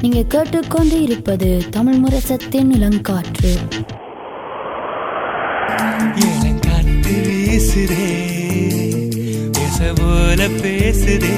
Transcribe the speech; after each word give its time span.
நீங்க 0.00 0.22
கேட்டுக்கொண்டு 0.28 1.02
இருப்பது 1.02 1.62
தமிழ் 1.70 1.94
முரசத்தின் 1.94 2.70
இளங்காற்று. 2.72 3.52
இளங்காத்து 6.24 7.14
வீசுதே 7.26 8.08
பேச 9.52 9.92
போல 9.96 10.46
பேசுதே. 10.62 11.36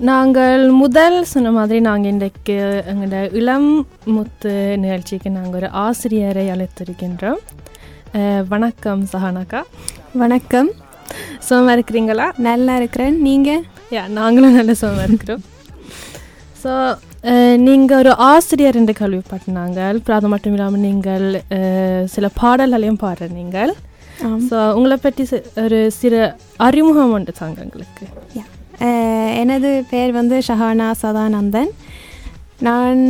நாங்கள் 0.00 0.70
முதல் 0.70 1.24
சொன்ன 1.24 1.50
மாதிரி 1.50 1.80
நாங்கள் 1.80 2.10
இன்றைக்கு 2.10 2.84
எங்களோட 2.90 3.34
இளம் 3.34 3.86
முத்து 4.04 4.78
நிகழ்ச்சிக்கு 4.78 5.30
நாங்கள் 5.30 5.60
ஒரு 5.60 5.68
ஆசிரியரை 5.68 6.46
அழைத்திருக்கின்றோம். 6.50 7.42
வணக்கம் 8.52 9.02
சஹானாக்கா. 9.10 9.58
வணக்கம். 10.20 10.68
சுகமாக 11.46 11.74
இருக்கிறீங்களா? 11.76 12.24
நல்லா 12.46 12.72
இருக்கிறேன். 12.80 13.16
நீங்கள் 13.26 13.60
யா 13.96 14.02
நாங்களும் 14.16 14.56
நல்ல 14.58 14.72
சுகமாக 14.80 15.04
இருக்கிறோம். 15.08 15.42
ஸோ 16.62 16.72
நீங்கள் 17.66 17.98
ஒரு 18.02 18.12
ஆசிரியர் 18.30 18.78
என்று 18.80 18.94
கேள்விப்பட்டினாங்க 19.00 19.78
அப்புறம் 19.90 20.18
அது 20.18 20.32
மட்டும் 20.32 20.56
இல்லாமல் 20.56 20.84
நீங்கள் 20.88 21.26
சில 22.14 22.28
பாடல்களையும் 22.40 23.00
பாடுற 23.04 23.28
நீங்கள். 23.38 23.72
ஸோ 24.48 24.56
உங்களை 24.78 24.98
பற்றி 25.06 25.26
ஒரு 25.66 25.80
சிறு 26.00 26.20
அறிமுகம் 26.68 27.14
உண்டு 27.18 27.34
தாங்க 27.42 27.60
எங்களுக்கு 27.66 28.06
எனது 29.44 29.70
பேர் 29.92 30.12
வந்து 30.20 30.36
ஷஹானா 30.48 30.90
சதானந்தன். 31.04 31.72
நான் 32.66 33.02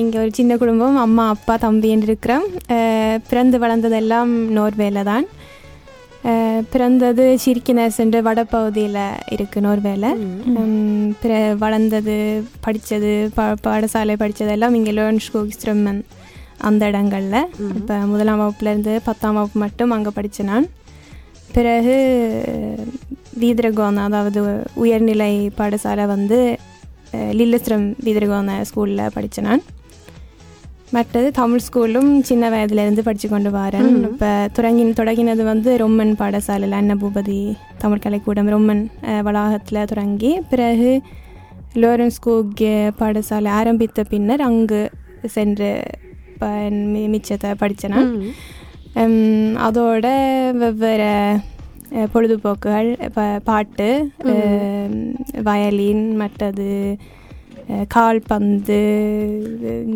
இங்கே 0.00 0.16
ஒரு 0.22 0.30
சின்ன 0.38 0.52
குடும்பம். 0.60 0.96
அம்மா 1.06 1.24
அப்பா 1.34 1.54
தம்பி 1.64 1.88
என்று 1.94 2.08
இருக்கிறோம். 2.10 2.46
பிறந்து 3.30 3.56
வளர்ந்ததெல்லாம் 3.64 4.32
நோர்வேல 4.56 5.02
தான். 5.10 5.26
பிறந்தது 6.72 7.24
சிரிக்கினஸ் 7.42 7.98
என்று 8.04 8.20
வடபகுதியில் 8.28 8.98
இருக்குது 9.34 9.64
நோர்வேல. 9.66 10.06
பிற 11.20 11.32
வளர்ந்தது 11.62 12.16
படித்தது 12.64 13.12
பா 13.36 13.44
பாடசாலை 13.66 14.16
படித்ததெல்லாம் 14.22 14.76
இங்கே 14.78 14.94
லேர்ன்ஸ்கோக் 14.98 15.54
ஸ்ட்ரம்மன் 15.56 16.00
அந்த 16.68 16.82
இடங்களில். 16.92 17.40
இப்போ 17.78 17.96
முதலாம் 18.12 18.42
வகுப்புலேருந்து 18.42 18.94
பத்தாம் 19.08 19.38
வகுப்பு 19.38 19.60
மட்டும் 19.64 19.94
அங்கே 19.96 20.12
படித்தேன் 20.18 20.50
நான். 20.52 20.66
பிறகு 21.56 21.96
வீதிரகோன 23.42 24.02
அதாவது 24.08 24.40
உயர்நிலை 24.84 25.32
பாடசாலை 25.60 26.06
வந்து 26.14 26.40
லில்லஸ்ரம் 27.12 27.94
வீதிரகோன 28.04 28.64
ஸ்கூலில் 28.64 29.12
படித்தேன் 29.14 29.46
நான் 29.48 29.62
மற்றது 30.92 31.30
தமிழ் 31.30 31.64
ஸ்கூலும் 31.66 32.22
சின்ன 32.22 32.50
வயதுலேருந்து 32.50 33.02
படித்து 33.02 33.28
கொண்டு 33.28 33.50
வரேன் 33.50 33.90
இப்போ 34.04 34.48
தொடங்கி 34.52 34.84
தொடங்கினது 34.92 35.42
வந்து 35.44 35.76
ரொம்மன் 35.76 36.14
பாடசாலையில் 36.16 36.76
அன்னபூபதி 36.76 37.56
தமிழ் 37.78 37.98
கலைக்கூடம் 37.98 38.48
ரொம்மன் 38.48 38.84
வளாகத்தில் 39.22 39.86
தொடங்கி 39.86 40.40
பிறகு 40.50 41.00
லோரன்ஸ் 41.74 42.20
கூக் 42.20 42.64
பாடசாலை 42.98 43.50
ஆரம்பித்த 43.50 44.04
பின்னர் 44.04 44.40
அங்கு 44.40 44.90
சென்று 45.26 45.70
மிச்சத்தை 47.08 47.50
படித்தேன் 47.54 48.12
அதோட 49.56 50.06
வெவ்வேறு 50.58 51.12
பொழுதுபோக்குகள் 52.12 52.90
பாட்டு 53.44 53.88
வயலின் 55.42 56.16
மற்றது 56.16 56.70
கால்பந்து 57.88 58.78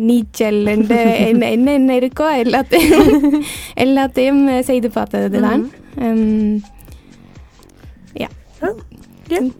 நீச்சல் 0.01 0.59
என்று 0.67 0.99
என்ன 1.29 1.49
என்ன 1.49 1.73
என்ன 1.73 1.95
இருக்கோ 1.99 2.27
எல்லாத்தையும் 2.43 3.09
எல்லாத்தையும் 3.77 4.43
செய்து 4.61 4.89
பார்த்தது 4.91 5.39
தான் 5.39 5.63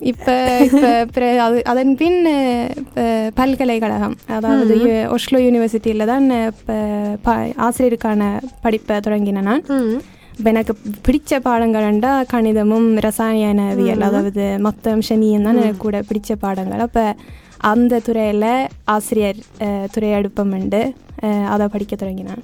இப்போ 0.03 0.33
இப்போ 1.01 1.27
அது 1.41 1.57
அதன் 1.63 1.93
பின் 1.95 2.17
பல்கலைக்கழகம் 3.35 4.15
அதாவது 4.29 4.75
ஒஸ்லோ 5.09 5.39
யூனிவர்சிட்டியில் 5.39 6.05
தான் 6.05 6.27
இப்போ 6.49 7.33
ஆசிரியருக்கான 7.59 8.23
படிப்பை 8.61 8.97
தொடங்கினேன் 8.99 9.49
நான். 9.49 9.63
இப்ப 10.33 10.47
எனக்கு 10.49 10.73
பிடிச்ச 11.05 11.39
பாடங்கள்ண்டா 11.43 12.11
கணிதமும் 12.31 12.89
ரசாயனவியல் 13.05 14.05
அதாவது 14.07 14.43
மொத்தம் 14.65 15.03
சனியும் 15.07 15.45
தான் 15.47 15.59
எனக்கு 15.59 15.81
கூட 15.83 15.97
பிடிச்ச 16.09 16.31
பாடங்கள். 16.37 16.83
அப்போ 16.87 17.03
அந்த 17.69 18.01
துறையில் 18.01 18.49
ஆசிரியர் 18.87 19.37
அஹ், 19.65 19.87
துறை 19.93 20.11
அடுப்பம் 20.13 20.53
உண்டு 20.57 20.81
அதை 21.51 21.65
படிக்க 21.67 21.93
தொடங்கினேன். 21.95 22.41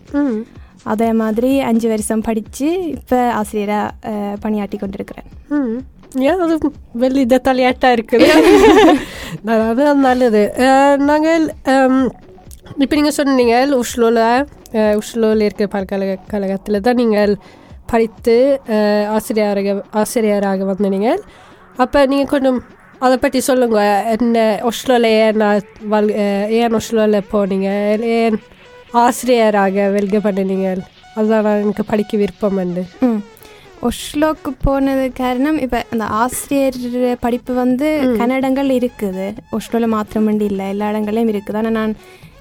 அதே 0.85 1.09
மாதிரி 1.13 1.51
அஞ்சு 1.69 1.87
வருஷம் 1.89 2.21
படித்து 2.21 2.67
இப்போ 2.93 3.17
ஆசிரியராக 3.39 4.13
பணியாற்றி 4.43 4.77
கொண்டிருக்கிறேன். 4.77 5.27
ஏன் 6.25 6.43
அது 6.43 6.55
வெள்ளி 6.95 7.23
டெத்தாலியாட்டாக 7.25 7.95
இருக்குது? 7.97 8.27
அதுதான் 9.65 10.05
நல்லது. 10.05 10.43
நாங்கள் 11.09 11.43
இப்போ 12.83 12.93
நீங்கள் 12.95 13.17
சொன்னீங்க 13.17 13.53
உஷ்லோவில் 13.77 14.47
உஷ்லோவில் 14.99 15.45
இருக்க 15.45 15.65
பல்கலைக்கழகத்தில் 15.67 16.85
தான் 16.87 16.99
நீங்கள் 17.01 17.33
படித்து 17.91 18.35
அஹ், 18.69 19.05
ஆசிரியராக 19.09 19.69
ஆசிரியராக 19.93 20.65
வந்தீங்க 20.65 21.09
அப்போ 21.77 22.05
நீங்கள் 22.05 22.27
கொஞ்சம் 22.27 22.59
அதை 23.01 23.17
பற்றி 23.17 23.39
சொல்லுங்க. 23.39 23.81
என்ன 24.15 24.37
ஒஸ்லோவில் 24.61 25.09
ஏன் 25.17 25.37
நான் 25.37 25.61
வல் 25.85 26.09
ஏன் 26.57 26.75
ஒஸ்லோவில் 26.75 27.29
போனீங்க? 27.31 27.69
ஏன் 28.15 28.37
ஆசிரியராக 28.99 29.87
வெல்க 29.89 30.17
பண்ணினீங்க 30.19 30.67
அதுதான் 31.15 31.43
நான் 31.43 31.61
எனக்கு 31.61 31.83
படிக்க 31.85 32.17
விருப்பம் 32.17 32.57
உண்டு 32.57 32.83
ம். 33.01 33.19
ஒஸ்லோக்கு 33.87 34.51
போனது 34.63 35.03
காரணம் 35.19 35.57
இப்போ 35.65 35.79
அந்த 35.93 36.05
ஆசிரியர் 36.21 36.79
படிப்பு 37.23 37.51
வந்து 37.61 37.87
கன்னடங்கள் 38.19 38.71
இருக்குது. 38.77 39.27
ஒஸ்லோவில் 39.57 39.93
மாத்திரமண்டி 39.93 40.45
இல்லை 40.51 40.65
எல்லா 40.73 40.89
இடங்களையும் 40.93 41.31
இருக்குது. 41.33 41.59
ஆனால் 41.61 41.77
நான் 41.79 41.93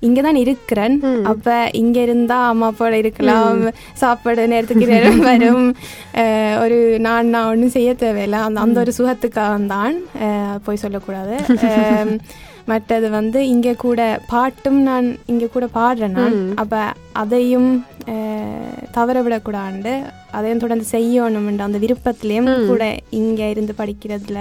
இங்கே 0.07 0.23
தான் 0.27 0.41
இருக்கிறேன் 0.43 0.97
அப்போ 1.31 1.55
இங்கே 1.83 2.03
இருந்தால் 2.07 2.49
அம்மா 2.51 2.67
அப்பா 2.73 2.89
இருக்கலாம் 3.03 3.63
சாப்பாடு 4.03 4.51
நேரத்துக்கு 4.53 4.91
நேரம் 4.95 5.23
வரும். 5.31 5.69
ஒரு 6.65 6.77
நான் 7.07 7.33
நான் 7.35 7.51
ஒன்றும் 7.53 7.75
செய்ய 7.79 7.93
தேவையில்லை. 8.05 8.41
அந்த 8.49 8.67
அந்த 8.67 8.79
ஒரு 8.85 8.95
சுகத்துக்காக 8.99 9.67
தான் 9.77 9.97
போய் 10.67 10.85
சொல்லக்கூடாது. 10.85 11.35
மற்றது 12.69 13.07
வந்து 13.11 13.39
இங்கே 13.49 13.73
கூட 13.79 14.01
பாட்டும் 14.29 14.81
நான் 14.83 15.07
இங்கே 15.27 15.47
கூட 15.49 15.67
பாடுறேன் 15.75 16.17
நான் 16.17 16.33
அப்போ 16.57 16.81
அதையும் 17.15 17.71
தவற 18.93 19.17
விடக்கூடாது 19.23 19.93
அதையும் 20.33 20.59
தொடர்ந்து 20.59 20.87
செய்யணும்ன்ற 20.93 21.63
அந்த 21.67 21.79
விருப்பத்திலையும் 21.79 22.51
கூட 22.69 22.85
இங்கே 23.21 23.49
இருந்து 23.51 23.75
படிக்கிறதுல 23.79 24.41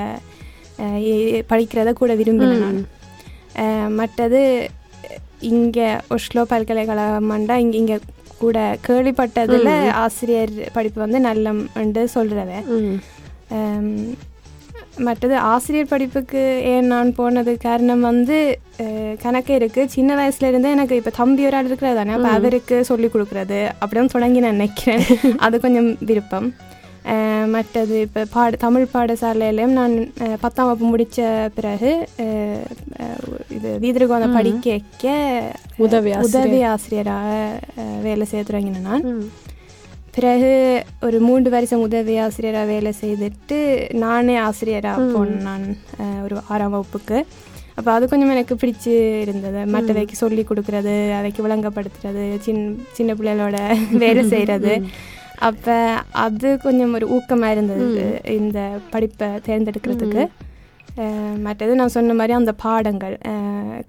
படிக்கிறத 1.49 1.93
கூட 1.95 2.11
விரும்பினேன் 2.15 2.63
நான். 2.65 2.81
மற்றது 3.95 4.41
இங்கே 5.49 5.87
ஒஸ்லோ 6.15 6.43
பல்கலைக்கழகம்ண்டா 6.49 7.55
இங்கே 7.57 7.77
இங்கே 7.77 7.97
கூட 8.39 8.57
கேள்விப்பட்டதில் 8.85 9.69
ஆசிரியர் 10.01 10.53
படிப்பு 10.73 10.99
வந்து 10.99 11.19
நல்லம் 11.21 11.61
என்று 11.81 12.01
சொல்கிறத 12.15 12.51
மற்றது 15.05 15.35
ஆசிரியர் 15.51 15.91
படிப்புக்கு 15.91 16.41
ஏன் 16.71 16.87
நான் 16.87 17.09
போனது 17.13 17.51
காரணம் 17.57 18.01
வந்து 18.01 18.37
கணக்கு 19.23 19.53
இருக்குது 19.59 19.91
சின்ன 19.95 20.15
வயசுல 20.19 20.49
இருந்தே 20.49 20.69
எனக்கு 20.71 20.95
இப்போ 20.95 21.11
தம்பி 21.17 21.45
ஒரு 21.45 21.55
ஆள் 21.55 21.69
இருக்கிறது 21.69 21.99
தானே 21.99 22.15
அப்போ 22.15 22.31
அவருக்கு 22.37 22.77
சொல்லி 22.89 23.07
கொடுக்குறது 23.13 23.59
அப்படிதான் 23.81 24.13
தொடங்கி 24.15 24.39
நான் 24.39 24.57
நினைக்கிறேன். 24.59 25.03
அது 25.47 25.55
கொஞ்சம் 25.59 25.89
விருப்பம். 26.09 26.49
மற்றது 27.53 27.95
இப்போ 28.05 28.21
பாட 28.33 28.55
தமிழ் 28.63 28.91
பாடசாலையிலையும் 28.93 29.75
நான் 29.79 29.93
பத்தாம் 30.41 30.67
வகுப்பு 30.69 30.87
முடித்த 30.93 31.21
பிறகு 31.55 31.91
இது 33.57 33.69
வீதிருகோண 33.83 34.25
படிக்க 34.37 35.07
உதவி. 35.85 36.11
உதவி 36.27 36.61
ஆசிரியராக 36.73 37.29
வேலை 38.07 38.25
செய்ய 38.31 38.43
தொடங்கினேன் 38.49 38.89
நான். 38.89 39.05
பிறகு 40.17 40.51
ஒரு 41.07 41.17
மூன்று 41.25 41.49
வருஷம் 41.55 41.83
உதவி 41.87 42.13
ஆசிரியராக 42.25 42.67
வேலை 42.71 42.91
செய்துட்டு 43.01 43.57
நானே 44.03 44.35
ஆசிரியராக 44.45 45.03
போனேன் 45.15 45.43
நான் 45.47 45.65
ஒரு 46.25 46.35
ஆறாம் 46.53 46.73
வகுப்புக்கு. 46.75 47.17
அப்போ 47.77 47.89
அது 47.95 48.05
கொஞ்சம் 48.11 48.31
எனக்கு 48.35 48.55
பிடிச்சு 48.61 48.93
இருந்தது. 49.23 49.59
மற்றவைக்கு 49.73 50.15
சொல்லி 50.21 50.43
கொடுக்கறது 50.49 50.95
அவைக்கு 51.17 51.41
விளங்கப்படுத்துறது 51.47 52.23
சின் 52.45 52.63
சின்ன 52.97 53.13
பிள்ளைகளோட 53.19 53.59
வேலை 54.03 54.23
செய்கிறது 54.33 54.73
அப்போ 55.49 55.75
அது 56.25 56.49
கொஞ்சம் 56.65 56.95
ஒரு 56.99 57.07
ஊக்கமாக 57.17 57.55
இருந்தது 57.55 58.05
இந்த 58.39 58.59
படிப்பை 58.93 59.27
தேர்ந்தெடுக்கிறதுக்கு. 59.47 60.23
மற்றது 61.45 61.73
நான் 61.79 61.95
சொன்ன 61.95 62.15
மாதிரி 62.19 62.33
அந்த 62.39 62.53
பாடங்கள் 62.65 63.15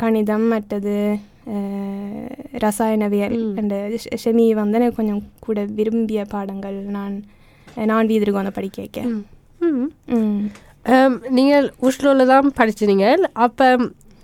கணிதம் 0.02 0.46
மற்றது 0.54 0.96
ரசாயனவியல் 2.64 3.36
அந்த 3.60 3.74
ஷெமி 4.24 4.46
வந்து 4.60 4.78
எனக்கு 4.80 4.98
கொஞ்சம் 5.00 5.22
கூட 5.46 5.64
விரும்பிய 5.78 6.22
பாடங்கள் 6.34 6.78
நான் 6.96 7.16
நான் 7.90 8.08
வீதிருக்கோம் 8.10 8.56
படிக்க 8.58 8.78
வைக்க. 8.82 9.00
நீங்கள் 11.38 11.66
உஷ்லோவில் 11.88 12.30
தான் 12.32 12.52
படிச்சினீங்க 12.58 13.06
அப்போ 13.46 13.66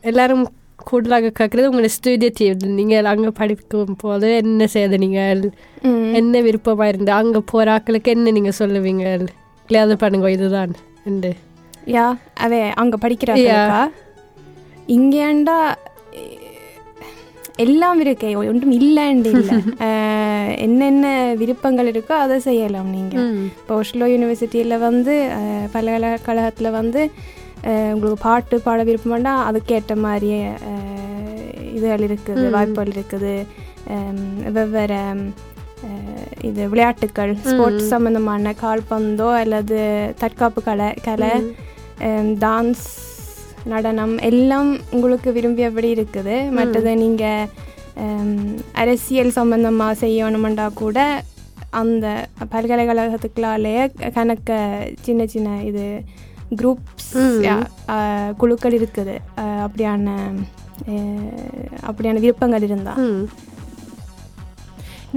எல்லாரும் 0.04 0.44
கூடுதலாக 0.88 1.31
கேட்குறது 1.38 1.69
உங்களோட 1.70 1.90
ஸ்டூடியோ 1.96 2.54
நீங்கள் 2.81 3.08
அங்கே 3.12 3.31
படிக்கும் 3.40 3.96
போது 4.02 4.28
என்ன 4.42 4.66
செய்த 4.75 4.96
நீங்கள். 5.04 5.42
என்ன 6.20 6.40
விருப்பமாக 6.46 6.90
இருந்து 6.92 7.12
அங்கே 7.20 7.40
போகிற 7.52 7.69
ஆக்களுக்கு 7.76 8.10
என்ன 8.16 8.32
நீங்கள் 8.38 8.58
சொல்லுவீங்க? 8.60 9.04
இல்லையா 9.69 9.96
பண்ணுங்க 10.04 10.31
இதுதான். 10.36 10.75
என்று 11.10 11.32
யா 11.94 12.04
அவ 12.44 12.52
அங்க 12.82 12.96
படிக்கிறாக்கா 13.04 13.81
இங்கேண்டா 14.96 15.56
எல்லாம் 17.58 17.98
இருக்கே 18.02 18.28
ஒன்றும் 18.42 18.72
இல்லைண்டு 18.78 19.30
இல்லை. 19.32 19.56
என்னென்ன 20.64 21.06
விருப்பங்கள் 21.40 21.90
இருக்கோ 21.90 22.14
அதை 22.20 22.36
செய்யலாம் 22.44 22.88
நீங்கள் 22.94 23.26
இப்போ 23.52 23.74
ஒஸ்லோ 23.80 24.06
யூனிவர்சிட்டியில் 24.10 24.76
வந்து 24.84 25.14
பல்கலைக்கழகத்தில் 25.74 26.76
வந்து 26.76 27.02
உங்களுக்கு 27.92 28.18
பாட்டு 28.24 28.56
பாட 28.60 28.80
விருப்பம்னா 28.84 29.34
அதுக்கேற்ற 29.46 29.94
மாதிரியே 30.02 30.40
அஹ், 30.68 31.44
இதுகள் 31.74 32.04
இருக்குது 32.06 32.44
வாய்ப்புகள் 32.54 32.94
இருக்குது. 32.94 33.34
வெவ்வேறு 34.52 35.00
இது 36.44 36.62
விளையாட்டுக்கள் 36.70 37.32
ஸ்போர்ட்ஸ் 37.44 37.90
சம்மந்தமான 37.90 38.52
கால்பந்தோ 38.60 39.28
அல்லது 39.40 39.78
தற்காப்பு 40.20 40.60
கலை 40.62 40.88
கலை 41.04 41.32
டான்ஸ் 42.40 42.84
நடனம் 43.72 44.14
எல்லாம் 44.28 44.70
உங்களுக்கு 44.94 45.28
விரும்பியபடி 45.37 45.88
இருக்குது. 45.96 46.37
மற்றது 46.56 46.93
நீங்கள் 47.05 47.49
அரசியல் 48.82 49.37
சம்பந்தமாக 49.38 50.00
செய்யணுமெண்டா 50.02 50.66
கூட 50.82 50.99
அந்த 51.81 52.06
பல்கலைக்கழகத்துக்குள்ளாலேயே 52.52 53.84
கணக்க 54.19 54.58
சின்ன 55.06 55.26
சின்ன 55.34 55.56
இது 55.70 55.87
குரூப்ஸ் 56.61 57.14
குழுக்கள் 58.43 58.76
இருக்குது. 58.78 59.16
அப்படியான 59.64 60.12
அப்படியான 61.88 62.20
விருப்பங்கள் 62.25 62.67
இருந்தால் 62.69 63.02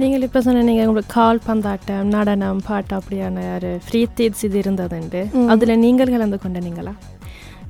நீங்கள் 0.00 0.24
இப்போ 0.26 0.40
சொன்னீங்க 0.46 0.82
உங்களுக்கு 0.88 1.14
கால் 1.18 1.44
பந்தாட்டம் 1.46 2.10
நடனம் 2.16 2.60
பாட்டு 2.66 2.92
அப்படியான 2.98 3.46
ஒரு 3.54 3.70
ஃப்ரீ 3.84 4.00
தீட்ஸ் 4.18 4.44
இது 4.48 4.56
இருந்ததுண்டு. 4.64 5.22
அதில் 5.52 5.80
நீங்கள் 5.84 6.12
கலந்து 6.14 6.38
கொண்ட 6.44 6.60
நீங்களா? 6.66 6.92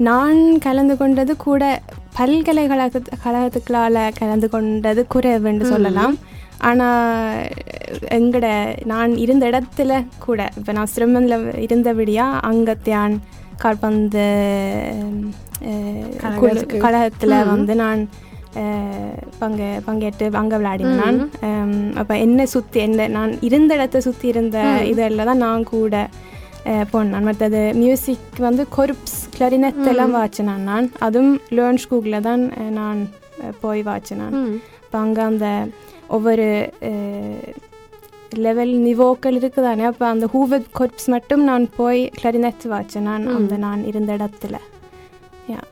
நான் 0.06 0.41
கலந்து 0.65 0.95
கொண்டது 0.99 1.33
கூட 1.47 1.62
பல்கலைக்கழக 2.17 3.00
கழகத்துக்களால் 3.25 3.99
கலந்து 4.19 4.49
கொண்டது 4.53 5.00
குறைவுன்னு 5.15 5.71
சொல்லலாம். 5.73 6.15
ஆனால் 6.69 7.49
எங்கட 8.19 8.47
நான் 8.93 9.12
இருந்த 9.25 9.45
இடத்துல 9.50 9.99
கூட 10.27 10.47
இப்போ 10.59 10.73
நான் 10.79 10.93
சிரமத்தில் 10.95 11.37
இருந்தபடியா 11.67 12.27
அங்கத்தியான் 12.50 13.17
கால்பந்து 13.62 14.27
கழகத்தில் 16.85 17.37
வந்து 17.53 17.75
நான் 17.83 18.03
பங்கு 19.43 19.69
பங்கேற்று 19.87 20.27
அங்கே 20.41 20.59
விளையாடினேன். 20.61 21.00
நான் 21.03 21.19
அப்போ 22.00 22.15
என்ன 22.27 22.47
சுற்றி 22.55 22.81
என்ன 22.87 23.09
நான் 23.19 23.33
இருந்த 23.49 23.73
இடத்த 23.79 24.00
சுற்றி 24.06 24.27
இருந்த 24.35 24.59
இதெல்லாம் 24.93 25.31
தான் 25.33 25.45
நான் 25.47 25.71
கூட 25.75 25.95
போனேன் 26.91 27.26
மற்றது 27.26 27.61
மியூசிக் 27.75 28.38
வந்து 28.38 28.62
கொருப்ஸ் 28.76 29.19
கிளரினெட் 29.37 29.81
எல்லாம் 29.87 30.17
வாச்சினேன் 30.17 30.62
நான் 30.62 30.88
அதுவும் 30.99 31.37
லேர்ன் 31.50 31.81
ஸ்கூலில் 31.85 32.20
தான் 32.20 32.43
நான் 32.70 33.00
போய் 33.61 33.82
வாச்சினேன் 33.82 34.35
இப்போ 34.82 34.99
அங்கே 34.99 35.23
அந்த 35.23 35.47
ஒவ்வொரு 36.09 36.47
லெவல் 38.38 38.73
நிவோக்கள் 38.79 39.38
இருக்குதானே 39.41 39.85
அப்போ 39.85 40.06
அந்த 40.06 40.26
ஹூவத் 40.32 40.69
கொர்ப்ஸ் 40.73 41.09
மட்டும் 41.09 41.44
நான் 41.44 41.65
போய் 41.76 42.00
கிளரினெட் 42.20 42.67
வாச்சேன் 42.69 43.09
நான் 43.11 43.26
அந்த 43.29 43.56
நான் 43.56 43.82
இருந்த 43.85 44.12
இடத்துல 44.17 44.56
யா 45.53 45.62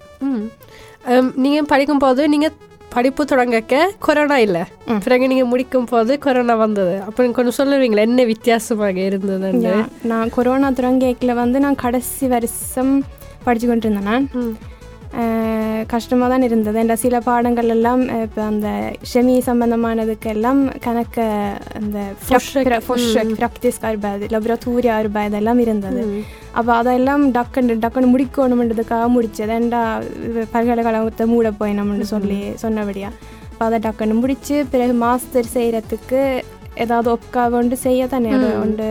நீங்கள் 1.36 1.68
படிக்கும் 1.68 1.98
போது 1.98 2.22
நீங்கள் 2.28 2.54
படிப்பு 2.94 3.22
தொடங்கக்க 3.24 3.74
கொரோனா 3.98 4.36
இல்லை. 4.38 4.62
பிறகு 5.04 5.28
நீங்கள் 5.28 5.50
முடிக்கும் 5.52 5.84
போது 5.84 6.18
கொரோனா 6.18 6.54
வந்தது. 6.54 6.94
அப்போ 7.00 7.26
கொஞ்சம் 7.38 7.58
சொல்லுவீங்களா 7.58 8.04
என்ன 8.10 8.24
வித்தியாசமாக 8.24 9.00
இருந்ததுன்னு? 9.10 9.74
நான் 10.02 10.30
கொரோனா 10.30 10.70
தொடங்கியக்கில் 10.70 11.34
வந்து 11.34 11.60
நான் 11.60 11.82
கடைசி 11.84 12.26
வருஷம் 12.26 12.94
படித்து 13.44 13.68
கொண்டு 13.68 13.88
இருந்தேன் 13.88 14.10
நான் 14.12 14.26
கஷ்டமாக 15.92 16.28
தான் 16.32 16.44
இருந்தது. 16.46 16.78
இந்த 16.84 16.94
சில 17.02 17.16
பாடங்கள் 17.26 17.70
எல்லாம் 17.74 18.02
இப்போ 18.24 18.40
அந்த 18.52 18.68
ஷெமி 19.10 19.34
சம்பந்தமானதுக்கெல்லாம் 19.48 20.60
கணக்க 20.86 21.26
அந்த 21.80 21.98
ப்ராக்டிஸ் 23.40 23.80
arbeid 23.90 24.22
laboratorier 24.34 24.92
arbeid 24.98 25.34
எல்லாம் 25.40 25.60
இருந்தது. 25.64 26.02
அப்போ 26.58 26.72
அதெல்லாம் 26.80 27.24
டக்குன்னு 27.36 27.76
டக்குன்னு 27.84 28.12
முடிக்கணுன்றதுக்காக 28.14 29.06
முடிச்சது. 29.16 29.54
ஏண்டா 29.58 29.82
பல்கலைக்கழகத்தை 30.54 31.26
மூட 31.32 31.52
போயினோம்னு 31.60 32.08
சொல்லி 32.14 32.40
சொன்னபடியா. 32.64 33.10
அப்போ 33.52 33.64
அதை 33.68 33.80
டக்குன்னு 33.86 34.20
முடிச்சு 34.22 34.58
பிறகு 34.74 34.94
மாஸ்டர் 35.06 35.54
செய்கிறதுக்கு 35.56 36.20
ஏதாவது 36.84 37.08
ஒப்கா 37.16 37.44
கொண்டு 37.56 37.76
செய்ய 37.86 38.06
தானே 38.14 38.32
ஒன்று 38.64 38.88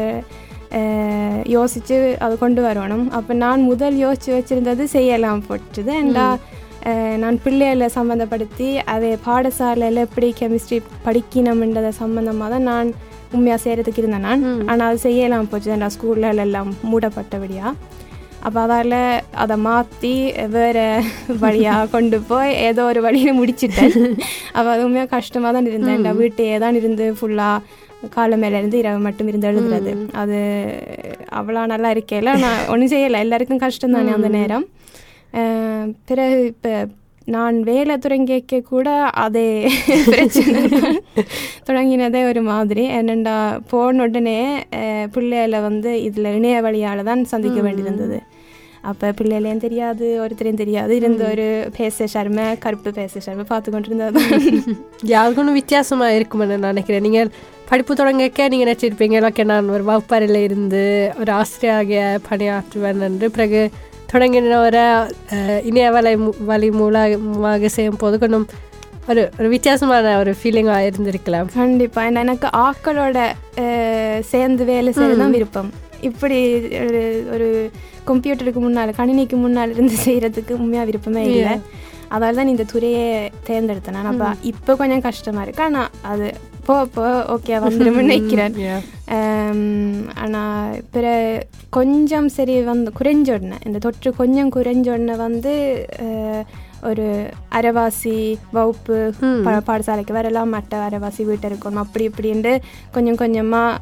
யோசிச்சு 1.50 1.96
அதை 2.20 2.34
கொண்டு 2.38 2.62
வரணும் 2.62 3.06
அப்போ 3.12 3.34
நான் 3.40 3.62
முதல் 3.64 3.98
யோசிச்சு 4.00 4.32
வச்சிருந்தது 4.36 4.84
செய்யலாம் 4.92 5.44
போட்டுது 5.48 5.96
அஹ், 6.86 7.18
நான் 7.18 7.38
பிள்ளைகளை 7.44 7.88
சம்மந்தப்படுத்தி 7.94 8.66
அதை 8.88 9.12
பாடசாலையில் 9.26 10.04
எப்படி 10.04 10.28
கெமிஸ்ட்ரி 10.40 10.78
படிக்கணும்ன்றதை 11.06 11.92
சம்மந்தமாக 12.00 12.50
தான் 12.52 12.68
நான் 12.70 12.90
உண்மையாக 13.34 13.62
செய்கிறதுக்கு 13.62 14.02
இருந்தேன் 14.02 14.28
நான் 14.28 14.44
ஆனால் 14.66 14.88
அது 14.88 15.00
செய்யலாம் 15.06 15.48
போச்சு 15.48 15.72
ஏண்டா 15.72 15.90
ஸ்கூல்ல 15.94 16.34
எல்லாம் 16.40 16.70
மூடப்பட்டபடியா 16.90 17.68
அப்போ 18.42 18.60
அதால் 18.64 18.98
அதை 19.42 19.56
மாற்றி 19.64 20.12
வேறு 20.54 20.84
வழியாக 21.42 21.88
கொண்டு 21.88 22.18
போய் 22.24 22.52
ஏதோ 22.66 22.84
ஒரு 22.86 23.02
வழியில் 23.02 23.38
முடிச்சிட்டேன் 23.38 23.96
அப்போ 24.54 24.68
அது 24.74 24.86
உண்மையாக 24.86 25.10
கஷ்டமாக 25.16 25.54
தான் 25.54 25.70
இருந்தேன் 25.72 25.92
வீட்டையே 26.20 26.58
தான் 26.60 26.76
இருந்து 26.76 27.08
ஃபுல்லாக 27.18 27.64
காலை 28.14 28.38
மேல 28.38 28.58
இருந்து 28.58 28.78
இரவு 28.82 29.00
மட்டும் 29.06 29.28
இருந்து 29.28 29.50
எழுதுறது 29.52 29.92
அது 30.22 30.38
அவ்வளோ 31.40 31.66
நல்லா 31.74 31.90
இருக்கேல. 31.96 32.30
நான் 32.44 32.68
ஒன்றும் 32.74 32.92
செய்யலை. 32.94 33.24
எல்லாருக்கும் 33.26 33.64
கஷ்டம் 33.64 33.96
தானே 33.98 34.12
அந்த 34.18 34.30
நேரம். 34.38 34.66
பிறகு 36.10 36.38
இப்போ 36.54 36.74
நான் 37.36 37.56
வேலை 37.70 37.96
தொடங்கிக்க 37.98 38.62
கூட 38.64 38.90
அதே 39.24 39.48
பிரச்சனை. 40.12 40.60
தொடங்கினதே 41.68 42.22
ஒரு 42.32 42.42
மாதிரி. 42.52 42.84
என்னண்டா 43.00 43.36
போன 43.72 44.04
உடனே 44.06 44.40
பிள்ளைகளை 45.16 45.60
வந்து 45.70 45.92
இதில் 46.08 46.34
இணைய 46.40 46.62
வழியால் 46.62 47.08
தான் 47.10 47.24
சந்திக்க 47.34 47.60
வேண்டியிருந்தது. 47.62 48.20
அப்போ 48.86 49.08
பிள்ளைகளையும் 49.18 49.64
தெரியாது 49.64 50.06
ஒருத்தரையும் 50.22 50.62
தெரியாது 50.62 50.92
இருந்த 50.96 51.24
ஒரு 51.30 51.46
பேச 51.76 52.08
ஷர்மை 52.14 52.46
கருப்பு 52.60 52.90
பேச 52.94 53.22
ஷர்மை 53.26 53.46
பார்த்து 53.48 53.72
கொண்டு 53.72 53.90
இருந்தது 53.90 54.22
யாருக்கும் 55.10 55.58
வித்தியாசமாக 55.58 56.18
இருக்குமென்னு 56.18 56.58
நான் 56.58 56.72
நினைக்கிறேன் 56.72 57.06
நீங்கள் 57.06 57.32
படிப்பு 57.70 57.94
தொடங்கக்க 57.96 58.48
நீங்கள் 58.48 58.68
நினச்சிருப்பீங்க 58.68 59.22
ஓகே 59.28 59.46
நான் 59.50 59.72
ஒரு 59.72 59.84
வகுப்பறையில் 59.88 60.40
இருந்து 60.44 60.84
ஒரு 61.20 61.32
ஆசிரியராக 61.38 62.00
பணியாற்றுவேன் 62.28 63.04
என்று 63.08 63.30
பிறகு 63.32 63.62
தொடங்கின 64.12 64.58
ஒரு 64.62 64.82
அஹ், 65.36 65.62
இணைய 65.64 65.88
வலை 65.94 66.14
வழி 66.48 66.70
மூலமாக 66.76 67.70
செய்யும் 67.74 68.02
போது 68.02 68.16
கொஞ்சம் 68.20 68.48
ஒரு 69.08 69.24
ஒரு 69.40 69.48
வித்தியாசமான 69.52 70.14
ஒரு 70.20 70.32
ஃபீலிங்காக 70.38 70.88
இருந்திருக்கலாம் 70.88 71.50
கண்டிப்பாக 71.56 72.22
எனக்கு 72.22 72.48
ஆக்களோட 72.64 73.18
சேர்ந்து 74.30 74.64
வேலை 74.66 74.92
செய்ய 74.94 75.16
தான் 75.16 75.36
விருப்பம் 75.36 75.70
இப்படி 76.02 76.38
ஒரு 76.86 77.02
ஒரு 77.34 77.48
கம்ப்யூட்டருக்கு 78.08 78.62
முன்னால் 78.66 78.98
கணினிக்கு 78.98 79.38
முன்னால் 79.38 79.72
இருந்து 79.72 79.96
செய்கிறதுக்கு 80.06 80.52
உண்மையாக 80.52 80.86
விருப்பமே 80.86 81.24
இல்லை. 81.26 81.56
அதால 82.12 82.36
தான் 82.36 82.48
இந்த 82.48 82.64
துறையை 82.64 83.06
தேர்ந்தெடுத்தேன். 83.48 83.92
நான் 83.92 84.12
அப்போ 84.12 84.28
இப்போ 84.44 84.76
கொஞ்சம் 84.76 85.02
கஷ்டமாக 85.02 85.46
இருக்கு. 85.46 85.64
ஆனால் 85.64 85.90
அது 86.02 86.28
போ 86.66 86.86
போ 86.86 87.04
ஓகே 87.36 87.56
வந்துடும் 87.64 88.00
நினைக்கிறேன். 88.04 88.56
ஆனால் 90.16 90.82
பிற 90.92 91.06
கொஞ்சம் 91.70 92.28
சரி 92.28 92.62
வந்து 92.62 92.92
குறைஞ்ச 93.00 93.34
உடனே 93.34 93.58
இந்த 93.66 93.78
தொற்று 93.78 94.14
கொஞ்சம் 94.14 94.52
குறைஞ்ச 94.52 94.88
உடனே 94.90 95.16
வந்து 95.16 95.54
ஒரு 96.84 97.06
அரைவாசி 97.52 98.16
வகுப்பு 98.52 98.96
பா- 99.46 99.64
பாடசாலைக்கு 99.70 100.14
வரலாம் 100.14 100.50
மற்ற 100.50 100.82
அரைவாசி 100.90 101.26
வீட்டை 101.26 101.50
இருக்கணும் 101.50 101.84
அப்படி 101.84 102.10
இப்படின்ட்டு 102.10 102.54
கொஞ்சம் 102.92 103.16
கொஞ்சமாக 103.16 103.80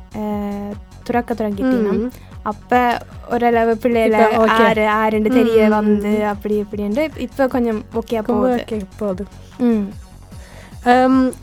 துறக்க 1.03 1.33
தொடங்கிட்டீங்க 1.33 1.91
அப்போ 2.43 2.79
ஓரளவு 3.29 3.73
okay. 4.37 4.61
ஆறு 4.61 4.87
ஆறுண்டு 4.95 5.29
தெரிய 5.29 5.67
வந்து 5.69 6.25
அப்படி 6.25 6.61
இப்படின்ட்டு 6.61 7.09
இப்போ 7.17 7.47
கொஞ்சம் 7.47 7.85
ஓகே 7.93 8.17
போகுது. 8.21 8.57
ஓகே 8.57 8.79
போதும் 8.97 9.29
ம். 9.59 9.85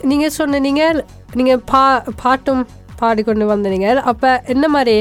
நீங்கள் 0.02 0.30
சொன்னீங்க 0.30 0.82
நீங்கள் 1.34 1.62
பா 1.70 1.82
பாட்டும் 2.22 2.62
பாடிக்கொண்டு 3.00 3.44
வந்தீங்க 3.46 4.00
அப்போ 4.04 4.42
என்ன 4.46 4.68
மாதிரி 4.68 4.96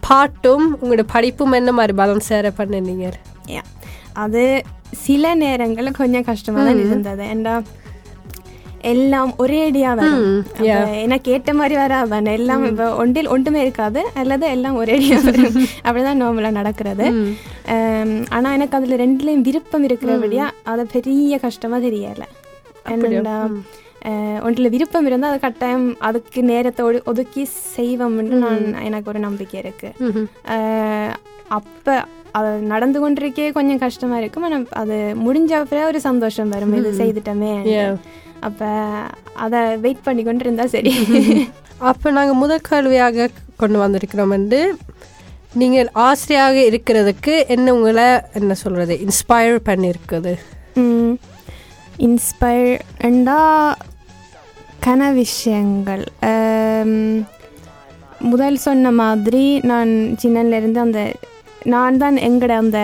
பாட்டும் 0.00 0.76
உங்களோட 0.80 1.04
படிப்பும் 1.12 1.52
என்ன 1.52 1.72
மாதிரி 1.72 1.92
பேலன்ஸ் 1.92 2.28
சேர 2.28 2.52
Yeah. 3.48 3.64
அது 4.14 4.42
சில 5.00 5.34
நேரங்களில் 5.34 5.92
கொஞ்சம் 5.92 6.24
கஷ்டமாக 6.24 6.64
தான் 6.64 6.78
இருந்தது. 6.78 7.22
ஏண்டா 7.24 7.54
எல்லாம் 8.84 9.32
ஒரே 9.36 9.70
அடியா 9.70 9.90
வரும். 9.94 10.24
எனக்கு 11.02 11.30
ஏற்ற 11.30 11.54
மாதிரி 11.54 11.74
வராதானே 11.74 12.32
எல்லாம் 12.32 12.64
இப்போ 12.64 12.94
ஒன்றில் 12.96 13.28
ஒன்றுமே 13.28 13.60
இருக்காது. 13.60 14.02
அல்லது 14.14 14.50
எல்லாம் 14.50 14.76
ஒரே 14.76 14.96
அடியா 14.98 15.18
வரும். 15.28 15.56
அப்படிதான் 15.84 16.22
நார்மலா 16.22 16.50
நடக்கிறது. 16.50 17.06
ஆனா 18.30 18.52
எனக்கு 18.52 18.76
அதுல 18.76 18.96
ரெண்டுலயும் 18.96 19.40
விருப்பம் 19.40 19.86
இருக்கிறபடியா 19.86 20.46
அது 20.64 20.86
பெரிய 20.86 21.38
கஷ்டமா 21.38 21.78
தெரியல. 21.78 22.24
என்னடா 22.86 23.36
ஒன்றில் 24.42 24.68
விருப்பம் 24.68 25.06
இருந்தால் 25.06 25.30
அது 25.30 25.40
கட்டாயம் 25.40 25.96
அதுக்கு 26.00 26.42
நேரத்தை 26.42 26.82
ஒதுக்கி 27.04 27.42
செய்வோம்னு 27.76 28.36
நான் 28.42 28.84
எனக்கு 28.84 29.10
ஒரு 29.10 29.18
நம்பிக்கை 29.18 29.60
இருக்கு. 29.60 29.88
அஹ், 30.48 31.14
அப்ப 31.48 31.86
அது 32.38 32.50
நடந்து 32.72 32.98
கொண்டிருக்கே 33.02 33.46
கொஞ்சம் 33.58 33.82
கஷ்டமா 33.84 34.16
இருக்கும். 34.22 34.46
ஆனால் 34.48 34.66
அது 34.82 34.96
முடிஞ்ச 35.26 35.52
அப்புறம் 35.60 35.88
ஒரு 35.90 36.00
சந்தோஷம் 36.08 36.52
வரும். 36.54 36.74
இது 36.80 36.90
செய்துட்டோமே. 37.02 37.54
அப்ப 38.46 38.64
அதை 39.44 39.60
வெயிட் 39.84 40.06
பண்ணி 40.08 40.22
கொண்டு 40.22 40.68
சரி. 40.74 40.92
அப்போ 41.90 42.08
நாங்கள் 42.16 42.40
முதல் 42.42 42.66
கேள்வியாக 42.68 43.28
கொண்டு 43.62 43.78
வந்திருக்கிறோம் 43.82 44.34
வந்து 44.36 44.60
நீங்கள் 45.60 45.88
ஆசிரியாக 46.06 46.56
இருக்கிறதுக்கு 46.70 47.34
என்ன 47.54 47.74
உங்களை 47.76 48.06
என்ன 48.38 48.54
சொல்கிறது 48.62 48.94
இன்ஸ்பயர் 49.04 49.58
பண்ணியிருக்குது? 49.68 50.32
இன்ஸ்பயர்ண்டா 52.06 53.38
கன 54.86 55.08
விஷயங்கள். 55.22 56.04
முதல் 58.32 58.58
சொன்ன 58.66 58.90
மாதிரி 59.00 59.44
நான் 59.70 59.92
சின்னல 60.22 60.58
இருந்து 60.60 60.80
அந்த 60.80 61.00
நான் 61.74 62.00
தான் 62.02 62.16
எங்கட 62.28 62.52
அந்த 62.62 62.80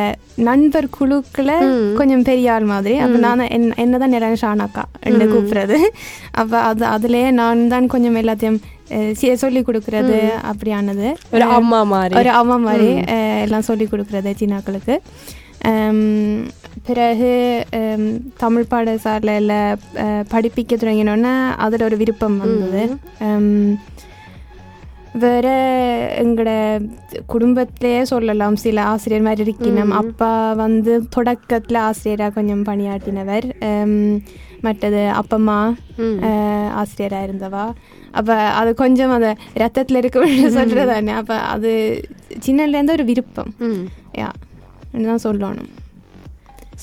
நண்பர் 0.49 0.87
குழுக்களை 0.97 1.57
கொஞ்சம் 1.99 2.25
பெரிய 2.29 2.53
ஆள் 2.55 2.67
மாதிரி. 2.73 2.95
அப்போ 3.05 3.19
நான் 3.27 3.51
என் 3.57 3.67
என்ன 3.85 3.99
தான் 4.03 4.17
எல்லாரும் 4.19 4.43
ஷானாக்கா 4.45 4.85
என்று 5.09 5.27
கூப்பிடுறது. 5.33 5.79
அப்போ 6.43 6.57
அது 6.71 6.85
அதுலேயே 6.95 7.29
நான் 7.41 7.63
தான் 7.75 7.93
கொஞ்சம் 7.95 8.19
எல்லாத்தையும் 8.23 8.61
சொல்லி 9.43 9.61
கொடுக்கறது 9.67 10.17
அப்படியானது. 10.51 11.07
ஒரு 11.35 11.45
அம்மா 11.59 11.81
மாதிரி. 11.93 12.17
ஒரு 12.23 12.33
அம்மா 12.41 12.57
மாதிரி 12.67 12.91
எல்லாம் 13.45 13.69
சொல்லி 13.71 13.87
கொடுக்குறது 13.93 14.33
சீனாக்களுக்கு. 14.41 14.97
பிறகு 16.87 17.31
தமிழ் 18.43 18.71
பாடசாலையில் 18.71 19.57
படிப்பிக்க 20.33 20.73
தொடங்கினோன்னே 20.77 21.35
அதில் 21.65 21.87
ஒரு 21.89 21.97
விருப்பம் 22.03 22.39
வந்தது. 22.45 22.83
வேற 25.25 25.47
எங்களோட 26.23 26.53
குடும்பத்திலேயே 27.33 28.03
சொல்லலாம். 28.11 28.57
சில 28.63 28.85
ஆசிரியர் 28.93 29.27
மாதிரி 29.27 29.45
இருக்கணும் 29.47 29.93
அப்பா 30.01 30.31
வந்து 30.63 30.93
தொடக்கத்தில் 31.17 31.79
ஆசிரியராக 31.89 32.35
கொஞ்சம் 32.37 32.65
பணியாற்றினவர். 32.69 33.47
மற்றது 34.67 35.03
அப்பம்மா 35.21 35.59
ஆசிரியராக 36.81 37.27
இருந்தவா. 37.29 37.67
அப்போ 38.19 38.35
அது 38.61 38.71
கொஞ்சம் 38.83 39.15
அந்த 39.17 39.31
ரத்தத்தில் 39.63 40.01
இருக்க 40.01 40.27
சொல்கிறதானே 40.59 41.15
அப்போ 41.21 41.37
அது 41.55 41.71
சின்னலேருந்து 42.47 42.97
ஒரு 42.99 43.07
விருப்பம். 43.11 43.53
யா 44.21 44.31
தான் 45.09 45.25
சொல்லணும். 45.29 45.71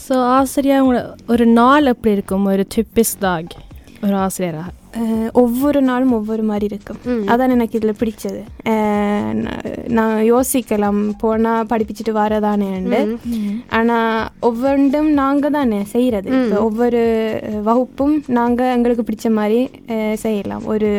ஸோ 0.05 0.15
ஆசிரியர் 0.37 0.87
ஒரு 1.33 1.45
நாள் 1.59 1.91
எப்படி 1.93 2.15
இருக்கும்? 2.17 2.45
ஒரு 2.53 2.65
டிப்பிஸ் 2.75 3.15
டாக் 3.25 3.55
ஒரு 4.05 4.15
ஆசிரியராக. 4.25 4.73
ஒவ்வொரு 5.41 5.79
நாளும் 5.87 6.13
ஒவ்வொரு 6.17 6.43
மாதிரி 6.49 6.65
இருக்கும் 6.71 6.99
அதான் 7.31 7.53
எனக்கு 7.55 7.77
இதில் 7.79 7.99
பிடிச்சது. 7.99 8.41
நான் 9.97 10.15
யோசிக்கலாம். 10.29 11.01
போனால் 11.23 11.67
படிப்பிச்சுட்டு 11.71 12.13
வரதானேண்டு 12.19 12.99
ஆனால் 13.77 14.29
ஒவ்வொன்றும் 14.49 15.09
நாங்கள் 15.19 15.53
தானே 15.57 15.79
செய்கிறது 15.93 16.31
ஒவ்வொரு 16.67 17.01
வகுப்பும் 17.67 18.15
நாங்கள் 18.37 18.73
எங்களுக்கு 18.75 19.05
பிடிச்ச 19.09 19.29
மாதிரி 19.39 19.59
செய்யலாம். 20.23 20.65
ஒரு 20.73 20.89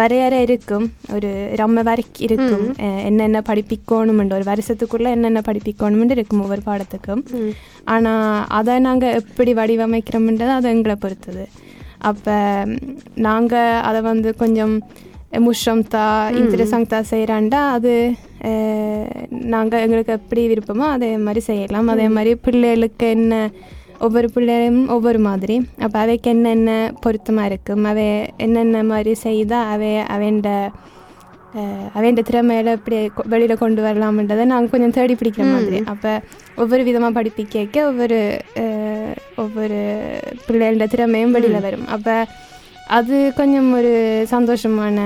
வரையறை 0.00 0.40
இருக்கும். 0.46 0.86
ஒரு 1.16 1.30
ரம்ம 1.62 1.84
வரைக்கு 1.90 2.22
இருக்கும். 2.28 2.66
என்னென்ன 3.10 3.42
படிப்பிக்கணுமெண்டு 3.50 4.36
ஒரு 4.38 4.46
வருஷத்துக்குள்ளே 4.52 5.12
என்னென்ன 5.18 5.42
படிப்பிக்கணுமெண்டு 5.50 6.16
இருக்கும் 6.18 6.42
ஒவ்வொரு 6.46 6.64
பாடத்துக்கும். 6.70 7.22
ஆனால் 7.94 8.44
அதை 8.58 8.74
நாங்கள் 8.88 9.16
எப்படி 9.22 9.54
வடிவமைக்கிறோம்ன்றது 9.60 10.54
அது 10.58 10.74
எங்களை 10.74 10.98
பொறுத்தது. 11.06 11.46
அப்போ 12.02 12.36
நாங்கள் 13.20 13.80
அதை 13.82 14.00
வந்து 14.02 14.34
கொஞ்சம் 14.34 14.74
முஷம்தா 15.40 16.04
இன்ட்ரெஸ்டாக 16.38 17.00
செய்கிறாண்டா 17.10 17.60
அது 17.70 17.94
நாங்கள் 19.46 19.80
எங்களுக்கு 19.80 20.12
எப்படி 20.12 20.42
விருப்பமோ 20.48 20.86
அதே 20.90 21.16
மாதிரி 21.18 21.40
செய்யலாம். 21.40 21.88
அதே 21.88 22.08
மாதிரி 22.08 22.34
பிள்ளைகளுக்கு 22.36 23.06
என்ன 23.08 23.34
ஒவ்வொரு 24.00 24.30
பிள்ளையும் 24.30 24.88
ஒவ்வொரு 24.88 25.18
மாதிரி. 25.20 25.54
அப்போ 25.78 25.98
அவைக்கு 25.98 26.30
என்னென்ன 26.30 26.70
பொருத்தமாக 27.00 27.46
இருக்கும் 27.46 27.84
அவை 27.84 28.08
என்னென்ன 28.36 28.82
மாதிரி 28.84 29.14
செய்தால் 29.22 29.70
அவை 29.72 29.92
அவன்ட 30.14 30.48
அவன் 31.92 32.16
திறமையில 32.20 32.72
இப்படி 32.72 32.96
வெளியில 33.30 33.54
கொண்டு 33.56 33.82
வரலாம்ன்றதை 33.82 34.44
நாங்கள் 34.44 34.70
கொஞ்சம் 34.70 34.90
தேடி 34.90 35.14
பிடிக்கிற 35.14 35.44
மாதிரி. 35.52 35.78
அப்போ 35.86 36.12
ஒவ்வொரு 36.56 36.82
விதமாக 36.84 37.12
படிப்பிக்க 37.12 37.56
ஒவ்வொரு 37.86 38.18
அஹ், 38.56 38.95
ஒவ்வொரு 39.36 39.78
பிள்ளைகளோட 40.46 40.86
திறமையும் 40.86 41.34
வெளியில 41.34 41.60
வரும். 41.60 41.86
அப்போ 41.88 42.14
அது 42.90 43.32
கொஞ்சம் 43.34 43.72
ஒரு 43.74 43.92
சந்தோஷமான 44.30 44.98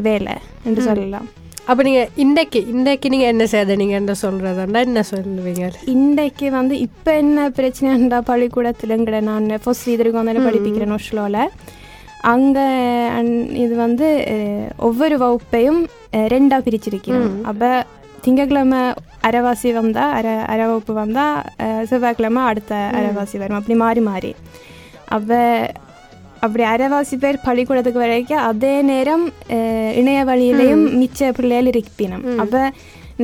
வேலை 0.00 0.34
என்று 0.64 0.82
சொல்லலாம். 0.82 1.26
அப்போ 1.66 1.82
நீங்கள் 1.82 2.08
இன்றைக்கு 2.16 2.60
இன்றைக்கு 2.68 3.10
நீங்கள் 3.10 3.28
என்ன 3.28 3.46
செய்த 3.46 3.76
நீங்கள் 3.76 3.96
என்ன 3.96 4.12
சொல்கிறதா 4.22 4.64
என்ன 4.82 5.02
சொல்லுவீங்க? 5.10 5.64
இன்றைக்கு 5.94 6.50
வந்து 6.50 6.74
இப்போ 6.80 7.10
என்ன 7.16 7.48
பிரச்சனைண்டா 7.50 8.18
பள்ளிக்கூடத்துலங்கிற 8.26 9.20
நான் 9.22 9.48
ஃபர்ஸ்ட் 9.58 9.88
இதற்கு 9.88 10.20
வந்து 10.20 10.46
படிப்பிக்கிறேன் 10.48 10.96
ஒஷ்லோவில் 10.96 11.40
அங்கே 12.24 12.66
இது 13.56 13.74
வந்து 13.76 14.06
ஒவ்வொரு 14.80 15.16
வகுப்பையும் 15.18 15.80
அஹ், 16.12 16.28
ரெண்டா 16.28 16.58
பிரிச்சிருக்கிறோம். 16.64 17.32
அப்போ 17.44 17.70
திங்கக்கிழமை 18.24 18.82
அரைவாசி 19.28 19.70
வந்தால் 19.78 20.12
அரை 20.18 20.34
அரை 20.52 20.64
வகுப்பு 20.70 20.92
வந்தால் 21.02 21.38
செவ்வாய்க்கிழமை 21.90 22.42
அடுத்த 22.50 22.74
அரைவாசி 22.98 23.36
வரும். 23.42 23.58
அப்படி 23.60 23.76
மாறி 23.84 24.02
மாறி. 24.10 24.32
அப்போ 25.16 25.38
அப்படி 26.44 26.62
அரைவாசி 26.72 27.16
பேர் 27.22 27.44
பள்ளிக்கூடத்துக்கு 27.44 28.04
வரைக்கும் 28.04 28.42
அதே 28.48 28.74
நேரம் 28.90 29.24
இணைய 30.00 30.20
வழியிலையும் 30.30 30.84
மிச்ச 31.00 31.30
பிள்ளைகள் 31.38 31.70
இருப்பினும். 31.72 32.24
அப்போ 32.42 32.62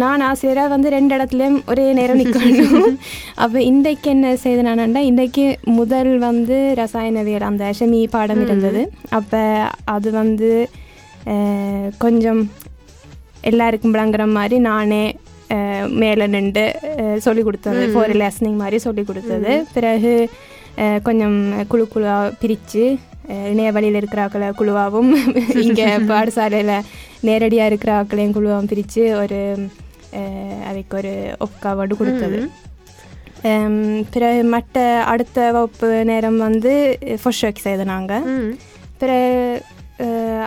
நான் 0.01 0.23
ஆசிரியராக 0.27 0.71
வந்து 0.75 0.89
ரெண்டு 0.95 1.13
இடத்துலையும் 1.17 1.57
ஒரே 1.71 1.85
நேரம் 1.99 2.21
நிற்கணும் 2.21 2.99
அப்போ 3.45 3.59
இன்றைக்கு 3.71 4.09
என்ன 4.15 4.27
செய்து 4.45 4.63
நான்டா 4.67 5.01
இன்றைக்கு 5.09 5.45
முதல் 5.79 6.13
வந்து 6.27 6.57
ரசாயனவியல் 6.81 7.49
அந்த 7.49 7.73
ஷெமி 7.79 8.01
பாடம் 8.15 8.43
இருந்தது. 8.47 8.83
அப்போ 9.19 9.43
அது 9.95 10.11
வந்து 10.21 10.51
கொஞ்சம் 12.05 12.41
எல்லாருக்கும் 13.51 13.95
விளங்குற 13.95 14.25
மாதிரி 14.37 14.57
நானே 14.69 15.05
மேலே 16.01 16.27
நின்று 16.35 16.65
சொல்லி 17.27 17.43
கொடுத்தது. 17.47 17.83
ஃபோர் 17.93 18.13
லெசனிங் 18.23 18.59
மாதிரி 18.63 18.79
சொல்லி 18.87 19.03
கொடுத்தது. 19.09 19.53
பிறகு 19.77 20.13
கொஞ்சம் 21.07 21.39
குழு 21.71 21.85
குழுவாக 21.93 22.35
பிரித்து 22.43 22.85
இணைய 23.53 23.71
வழியில் 23.77 23.99
இருக்கிற 23.99 24.21
ஆக்களை 24.27 24.49
குழுவாகவும் 24.61 25.13
இங்கே 25.65 25.89
பாடசாலையில் 26.11 26.87
நேரடியாக 27.29 27.71
இருக்கிற 27.71 27.91
ஆக்களையும் 27.99 28.37
குழுவாகவும் 28.37 28.71
பிரித்து 28.73 29.03
ஒரு 29.23 29.41
அதுக்கு 30.69 30.97
ஒரு 31.01 31.13
ஒப்காவோடு 31.47 31.99
கொடுத்தது. 32.01 32.39
பிறகு 34.15 34.41
மற்ற 34.55 34.85
அடுத்த 35.13 35.39
வகுப்பு 35.57 35.91
நேரம் 36.11 36.41
வந்து 36.47 36.73
ஃபர்ஸ்ட் 37.21 37.47
ஒர்க் 37.47 37.67
செய்த 37.67 37.85
நாங்கள் 37.93 38.27
பிறகு 39.03 39.31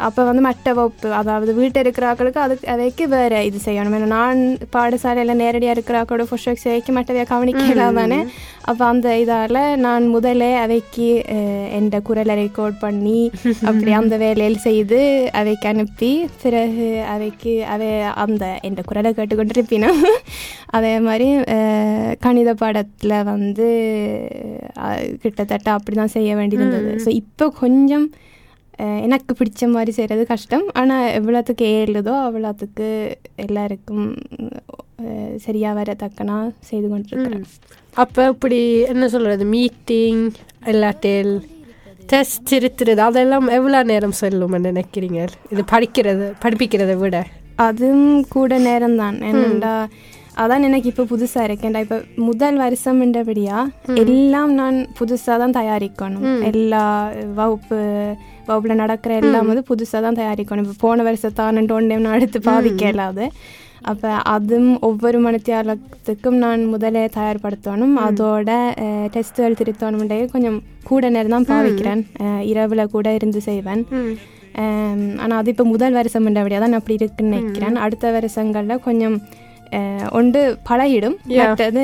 அப்போ 0.04 0.22
வந்து 0.24 0.42
மற்ற 0.42 0.74
வகுப்பு 0.74 1.10
அதாவது 1.14 1.52
வீட்டில் 1.54 1.84
இருக்கிற 1.84 2.06
ஆக்களுக்கு 2.10 2.40
அதுக்கு 2.40 2.68
அதைக்கு 2.68 3.06
வேறு 3.08 3.40
இது 3.46 3.60
செய்யணும் 3.66 4.14
நான் 4.14 4.42
பாடசாலையில் 4.72 5.42
நேரடியாக 5.42 5.76
இருக்கிற 5.76 5.98
ஆக்களோட 6.00 6.26
ஃபர்ஸ்ட் 6.30 6.50
ஒர்க் 6.50 6.64
செய்யக்கு 6.64 6.94
மற்றவையை 6.94 7.26
கவனிக்கலாம் 7.26 8.00
தானே 8.02 8.20
அப்போ 8.66 8.84
அந்த 8.86 9.10
இதால் 9.18 9.62
நான் 9.78 10.06
முதலே 10.08 10.52
அவைக்கு 10.56 11.08
என் 11.72 11.90
குரலை 12.04 12.36
ரெக்கார்ட் 12.36 12.78
பண்ணி 12.80 13.20
அப்படி 13.64 13.92
அந்த 13.92 14.18
வேலையில் 14.18 14.60
செய்து 14.60 15.00
அவைக்கு 15.34 15.68
அனுப்பி 15.68 16.12
பிறகு 16.44 16.90
அவைக்கு 17.08 17.56
அவை 17.68 17.90
அந்த 18.16 18.46
என் 18.62 18.80
குரலை 18.84 19.12
கேட்டுக்கொண்டு 19.14 19.56
இருப்பினும் 19.58 20.02
அதே 20.72 20.94
மாதிரி 21.00 21.30
கணித 22.20 22.52
பாடத்தில் 22.54 23.18
வந்து 23.24 23.68
கிட்டத்தட்ட 25.24 25.68
அப்படி 25.72 25.96
தான் 25.96 26.16
செய்ய 26.18 26.32
வேண்டியிருந்தது 26.36 26.94
ஸோ 27.06 27.10
இப்போ 27.14 27.46
கொஞ்சம் 27.60 28.08
எனக்கு 29.04 29.32
பிடிச்ச 29.36 29.64
மாதிரி 29.72 29.92
செய்கிறது 29.92 30.24
கஷ்டம் 30.28 30.66
ஆனால் 30.74 31.06
எவ்வளோத்துக்கு 31.18 31.66
ஏழுதோ 31.76 32.14
அவ்வளோத்துக்கு 32.24 32.88
எல்லாருக்கும் 33.44 34.06
அஹ், 35.04 35.36
சரியா 35.44 35.70
வரத்தக்கனா 35.78 36.38
செய்து 36.68 36.88
கொண்டிருக்கிறேன் 36.90 37.46
அப்போ 37.96 38.22
இப்படி 38.34 38.60
என்ன 38.92 39.08
சொல்கிறது 39.14 39.46
மீட்டிங் 39.54 40.24
இல்லாட்டில் 40.68 41.34
டெஸ்ட் 42.10 42.50
திருத்துறது 42.50 43.02
அதெல்லாம் 43.06 43.48
எவ்வளோ 43.58 43.82
நேரம் 43.90 44.18
செல்லும்னு 44.20 44.70
நினைக்கிறீங்க 44.70 45.20
இது 45.52 45.64
படிக்கிறது 45.72 46.26
படிப்பிக்கிறதை 46.44 46.96
விட 47.00 47.18
அதுவும் 47.64 48.06
கூட 48.32 48.54
நேரம் 48.64 48.98
தான் 48.98 49.18
என்னண்டா 49.28 49.74
அதான் 50.38 50.66
எனக்கு 50.68 50.88
இப்போ 50.92 51.04
புதுசாக 51.10 51.48
இருக்கேன்டா 51.48 51.82
இப்போ 51.82 51.98
முதல் 52.28 52.56
வருஷம்ன்றபடியா 52.62 53.58
எல்லாம் 54.04 54.54
நான் 54.56 54.78
புதுசாக 54.98 55.36
தான் 55.38 55.58
தயாரிக்கணும் 55.58 56.26
எல்லா 56.50 56.86
வகுப்பு 57.38 57.80
வகுப்பில் 58.48 58.82
நடக்கிற 58.84 59.14
எல்லாம் 59.24 59.50
வந்து 59.52 59.64
புதுசாக 59.72 60.02
தான் 60.06 60.20
தயாரிக்கணும். 60.22 60.66
இப்போ 60.68 60.78
போன 60.86 61.04
வருஷத்தான் 61.10 61.74
ஒன்றே 61.78 61.98
நான் 62.06 62.18
எடுத்து 62.20 62.42
பாவிக்க 62.50 62.94
இல்லாது 62.94 63.26
அப்போ 63.92 64.10
அதுவும் 64.34 64.76
ஒவ்வொரு 64.88 65.18
மணித்தியாலத்துக்கும் 65.24 66.38
நான் 66.44 66.62
முதலே 66.74 67.02
தயார்படுத்தணும். 67.16 67.96
அதோட 68.08 68.50
டெஸ்ட்டுகள் 69.16 69.58
திருத்தணும்ன்றே 69.62 70.20
கொஞ்சம் 70.36 70.60
கூட 70.90 71.10
நேரம் 71.16 71.36
தான் 71.36 71.50
பாவிக்கிறேன். 71.52 72.04
இரவுல 72.52 72.86
கூட 72.96 73.08
இருந்து 73.18 73.42
செய்வேன். 73.50 73.84
ஆனால் 75.24 75.38
அது 75.40 75.52
இப்போ 75.54 75.66
முதல் 75.74 75.98
வருஷம் 76.00 76.28
அப்படியே 76.42 76.62
தான் 76.66 76.78
அப்படி 76.80 76.98
இருக்குன்னு 77.00 77.36
நினைக்கிறேன். 77.36 77.78
அடுத்த 77.86 78.12
வருஷங்களில் 78.18 78.84
கொஞ்சம் 78.88 79.18
ஒன்று 80.12 80.40
பழகிடும் 80.70 81.16
மற்றது 81.38 81.84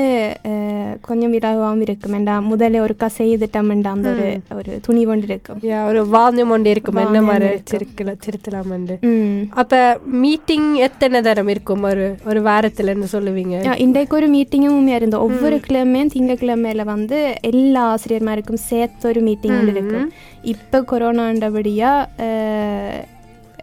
கொஞ்சம் 1.00 1.32
இலகுவாகவும் 1.32 1.80
இருக்கும் 1.80 2.14
ஏண்டா 2.14 2.34
முதல்ல 2.48 2.82
ஒருக்கா 2.84 3.08
செய்துட்டோம்டா 3.18 3.92
அந்த 3.92 4.08
ஒரு 4.12 4.26
ஒரு 4.56 4.72
துணி 4.80 5.02
கொண்டு 5.04 5.26
இருக்கும் 5.28 5.60
ஒரு 5.86 6.00
வாதம் 6.08 6.50
ஒன்று 6.50 6.70
இருக்கும் 6.70 7.00
என்ன 7.04 7.20
மாதிரி 7.22 7.48
இருக்கும். 7.48 7.70
திருக்கல 7.72 8.14
திருத்தலாமண்டு 8.24 8.96
ம் 9.08 9.40
அப்ப 9.54 9.80
மீட்டிங் 10.20 10.68
எத்தனை 10.86 11.20
தரம் 11.20 11.48
இருக்கும் 11.48 11.84
ஒரு 11.84 12.06
ஒரு 12.24 12.42
வாரத்துலன்னு 12.42 13.08
சொல்லுவீங்க 13.12 13.56
இன்றைக்கு 13.78 14.16
ஒரு 14.16 14.28
மீட்டிங்கும் 14.28 14.90
இருந்தோம் 14.94 15.26
ஒவ்வொரு 15.28 15.58
கிழமையும் 15.66 16.12
திங்கக்கிழமையில 16.14 16.84
வந்து 16.86 17.18
எல்லா 17.50 17.84
ஆசிரியர்மாருக்கும் 17.92 18.64
சேர்த்து 18.66 19.08
ஒரு 19.08 19.20
மீட்டிங் 19.20 19.60
இருக்கும் 19.66 20.08
இப்போ 20.50 20.78
கொரோனாண்டபடியா 20.90 21.92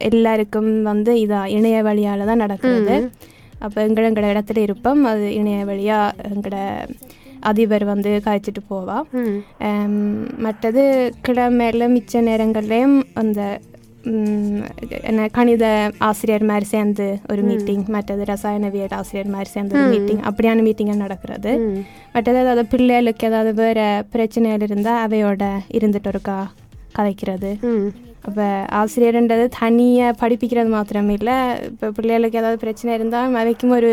எல்லாருக்கும் 0.07 0.71
வந்து 0.83 1.11
இதா 1.21 1.39
இணைய 1.51 1.77
வழியால 1.83 2.25
தான் 2.25 2.43
நடக்கிறது 2.43 2.95
அப்போ 3.59 3.87
எங்கட 3.87 4.05
எங்கட 4.09 4.27
இடத்துல 4.35 4.57
இருப்போம். 4.57 5.03
அது 5.03 5.25
இணைய 5.33 5.65
வழியா 5.65 5.99
எங்கட 6.33 6.57
அதிபர் 7.39 7.85
வந்து 7.93 8.11
காய்ச்சிட்டு 8.25 8.61
போவா. 8.69 8.99
மற்றது 10.45 10.83
கிழமையில 11.27 11.89
மிச்ச 11.95 12.21
நேரங்கள்லேயும் 12.29 12.97
அந்த 13.13 13.41
என்ன 15.09 15.21
கணித 15.37 15.65
ஆசிரியர் 16.07 16.45
மாதிரி 16.49 16.65
சேர்ந்து 16.65 17.05
ஒரு 17.31 17.41
மீட்டிங் 17.41 17.83
மற்றது 17.95 18.23
ரசாயனவியல் 18.29 18.93
ஆசிரியர் 18.99 19.31
மாதிரி 19.33 19.49
சேர்ந்து 19.49 19.75
ஒரு 19.79 19.87
மீட்டிங் 19.93 20.21
அப்படியான 20.29 20.61
மீட்டிங் 20.67 20.91
நடக்கிறது. 21.03 21.53
மற்றது 22.13 22.39
ஏதாவது 22.43 22.65
பிள்ளைகளுக்கு 22.73 23.27
ஏதாவது 23.27 23.53
வேற 23.63 23.79
பிரச்சனைகள் 24.13 24.65
இருந்தால் 24.67 25.01
அவையோட 25.07 25.43
இருந்துட்டு 25.77 26.11
இருக்கா 26.13 26.39
கதைக்கிறது. 26.97 27.51
அப்போ 28.27 28.45
ஆசிரியர்ன்றது 28.79 29.45
தனியாக 29.59 30.17
படிப்பிக்கிறது 30.21 30.69
மாத்திரம் 30.75 31.11
இல்லை. 31.17 31.35
இப்போ 31.69 31.87
பிள்ளைகளுக்கு 31.97 32.39
ஏதாவது 32.41 32.57
பிரச்சனை 32.63 32.91
இருந்தால் 32.97 33.37
அவைக்கும் 33.41 33.75
ஒரு 33.77 33.91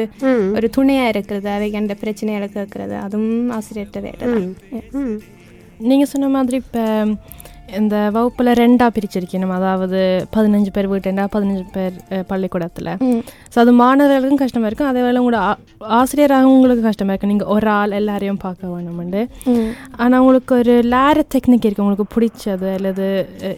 ஒரு 0.57 0.69
துணையாக 0.77 1.13
இருக்கிறது. 1.15 1.49
அவைக்கு 1.57 1.81
அந்த 1.83 1.97
பிரச்சனைகளை 2.03 2.49
கேட்கறது 2.59 2.97
அதுவும் 3.05 3.51
ஆசிரியர்கிட்ட 3.59 4.01
வேலை 4.09 4.33
நீங்கள் 5.91 6.11
சொன்ன 6.13 6.27
மாதிரி 6.37 6.57
இப்போ 6.65 6.83
இந்த 7.79 7.97
வகுப்பில் 8.11 8.51
ரெண்டாக 8.61 8.91
பிரிச்சிருக்கணும். 8.97 9.55
அதாவது 9.57 10.01
பதினஞ்சு 10.35 10.71
பேர் 10.71 10.89
வீட்டுண்டா 10.93 11.25
பதினஞ்சு 11.35 11.65
பேர் 11.73 11.95
பள்ளிக்கூடத்தில். 12.29 12.91
ஸோ 13.53 13.59
அது 13.63 13.73
மாணவர்களுக்கும் 13.81 14.43
கஷ்டமாக 14.43 14.71
இருக்கும். 14.71 14.91
அதே 14.91 15.03
வேலை 15.03 15.21
உங்களோட 15.23 15.41
ஆசிரியராக 15.99 16.51
உங்களுக்கு 16.51 16.83
கஷ்டமாக 16.83 17.13
இருக்கும். 17.13 17.33
நீங்கள் 17.33 17.53
ஒரு 17.55 17.71
ஆள் 17.71 17.97
எல்லாரையும் 18.01 18.43
பார்க்க 18.45 18.73
வேணும்ண்டு. 18.75 19.23
ஆனால் 19.97 20.21
உங்களுக்கு 20.21 20.55
ஒரு 20.61 20.77
லேர 20.95 21.25
டெக்னிக் 21.35 21.67
இருக்குது 21.67 21.87
உங்களுக்கு 21.87 22.15
பிடிச்சது 22.15 22.69
அல்லது 22.77 23.07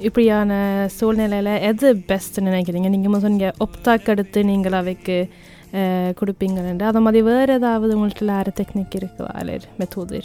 இப்படியான 0.03 0.53
சூழ்நிலையில் 0.99 1.53
எது 1.71 1.91
பெஸ்ட்னு 2.11 2.49
நினைக்கிறீங்க? 2.51 2.89
நீங்கள் 2.89 3.25
சொன்னீங்க 3.27 3.51
ஒப்தாக்கு 3.67 4.11
எடுத்து 4.15 4.39
நீங்கள் 4.45 4.79
அவைக்கு 4.81 5.19
அஹ், 5.73 6.13
கொடுப்பீங்கன்னு 6.19 6.85
அதை 6.89 7.01
மாதிரி 7.01 7.21
வேறு 7.29 7.53
ஏதாவது 7.53 7.95
உங்கள்கிட்ட 7.97 8.25
லேர 8.25 8.49
டெக்னிக் 8.59 8.95
இருக்குவா 8.99 9.31
அல்லது 9.41 9.67
மெத்தூது 9.81 10.19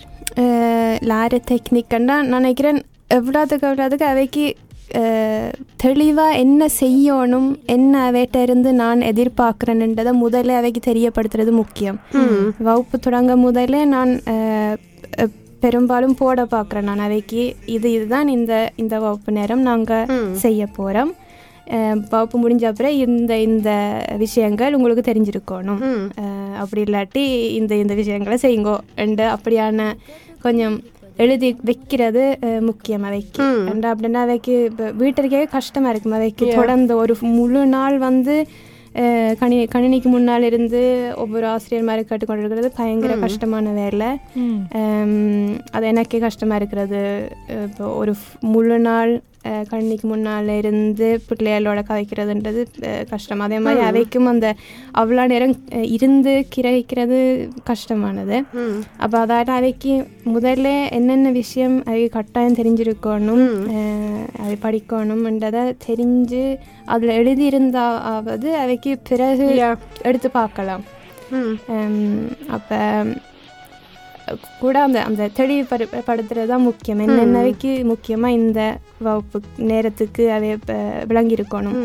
லார 1.04 1.40
டெக்னிக்கன்னா 1.50 2.16
நான் 2.24 2.40
நினைக்கிறேன் 2.40 2.80
எவ்வளோதுக்கு 3.16 3.66
எவ்வளோதுக்கு 3.70 4.08
அவைக்கு 4.14 4.46
தெளிவாக 5.84 6.38
என்ன 6.44 6.62
செய்யணும் 6.82 7.50
என்ன 7.76 7.94
அவைகிட்ட 8.08 8.38
இருந்து 8.46 8.70
நான் 8.82 9.02
எதிர்பார்க்குறேன்ன்றதை 9.12 10.14
முதல்ல 10.24 10.58
அவைக்கு 10.60 10.82
தெரியப்படுத்துறது 10.90 11.52
முக்கியம். 11.60 11.98
வகுப்பு 12.68 12.98
தொடங்க 13.00 13.36
முதல்ல 13.46 13.84
நான் 13.96 14.12
பெரும்பாலும் 15.64 16.16
போட 16.22 16.44
பார்க்குறேன் 16.54 16.88
நான் 16.90 17.06
அவைக்கு. 17.08 17.42
இது 17.76 17.88
இதுதான் 17.96 18.30
இந்த 18.38 18.54
இந்த 18.84 18.96
வகுப்பு 19.06 19.32
நேரம் 19.40 19.66
நாங்கள் 19.70 20.10
செய்ய 20.44 20.62
போகிறோம் 20.78 21.12
வகுப்பு 22.14 22.38
முடிஞ்ச 22.44 22.64
அப்புறம் 22.70 22.96
இந்த 23.06 23.34
இந்த 23.48 23.70
விஷயங்கள் 24.24 24.76
உங்களுக்கு 24.78 25.04
தெரிஞ்சிருக்கணும். 25.10 25.84
அப்படி 26.62 26.82
இல்லாட்டி 26.88 27.26
இந்த 27.60 27.76
இந்த 27.84 27.94
விஷயங்களை 28.02 28.38
செய்யுங்கோ. 28.46 28.78
என்று 29.04 29.26
அப்படியான 29.36 29.90
கொஞ்சம் 30.46 30.78
எழுதி 31.18 31.56
வைக்கிறது 31.64 32.24
முக்கியம் 32.62 33.04
அவைக்கு 33.04 33.42
அப்படின்னா 33.92 34.16
அவைக்கு 34.18 34.64
இப்போ 34.66 34.86
வீட்டிற்கே 35.00 35.46
கஷ்டமாக 35.50 35.92
இருக்கும். 35.92 36.12
அவைக்கு 36.12 36.46
தொடர்ந்து 36.56 36.96
ஒரு 36.96 37.16
முழு 37.32 37.66
நாள் 37.68 37.98
வந்து 38.00 38.36
அஹ், 38.96 39.36
கணி 39.40 39.68
கணினிக்கு 39.74 40.06
முன்னால் 40.06 40.44
இருந்து 40.44 40.80
ஒவ்வொரு 41.16 41.48
ஆசிரியர் 41.48 41.84
மாதிரி 41.84 42.06
கேட்டுக்கொண்டு 42.06 42.42
இருக்கிறது 42.42 42.72
பயங்கர 42.78 43.14
கஷ்டமான 43.22 43.72
வேலை. 43.74 44.10
அது 45.72 45.86
எனக்கே 45.86 46.20
கஷ்டமாக 46.20 46.56
இருக்கிறது. 46.56 47.02
இப்போ 47.64 47.86
ஒரு 47.96 48.14
முழு 48.48 48.80
நாள் 48.80 49.12
அஹ், 49.44 49.64
கணினிக்கு 49.70 50.06
முன்னால் 50.06 50.50
இருந்து 50.58 51.08
பிள்ளைகளோட 51.28 51.80
கதைக்கிறதுன்றது 51.86 52.62
கஷ்டம் 53.10 53.42
அதே 53.42 53.58
மாதிரி 53.60 53.82
அவைக்கும் 53.88 54.28
அந்த 54.28 54.48
அவ்வளோ 54.96 55.24
நேரம் 55.28 55.56
இருந்து 55.92 56.34
கிரகிக்கிறது 56.56 57.18
கஷ்டமானது 57.66 58.38
அப்போ 59.00 59.16
அதால 59.22 59.56
அவைக்கு 59.56 59.94
முதல்ல 60.34 60.68
என்னென்ன 60.92 61.32
விஷயம் 61.38 61.76
அவை 61.88 62.06
கட்டாயம் 62.10 62.60
தெரிஞ்சிருக்கணும் 62.60 63.44
அதை 64.40 64.56
படிக்கணும்ன்றதை 64.64 65.64
தெரிஞ்சு 65.86 66.44
அதில் 66.88 67.18
எழுதியிருந்தாவது 67.18 67.90
அவைக்கு 68.60 68.94
பிறகு 69.10 69.48
எடுத்து 70.04 70.32
பார்க்கலாம் 70.36 70.86
அப்போ 72.56 72.80
கூட 74.62 74.76
அந்த 74.88 75.00
அந்த 75.10 75.30
தெளிவுபடு 75.40 75.86
படுத்துறது 76.10 76.50
தான் 76.54 76.66
முக்கியம் 76.70 77.04
என்னென்னவைக்கு 77.06 77.72
முக்கியமாக 77.92 78.38
இந்த 78.40 78.60
வகுப்பு 79.08 79.40
நேரத்துக்கு 79.72 80.26
அவை 80.38 80.50
விளங்கி 81.12 81.38
இருக்கணும் 81.38 81.78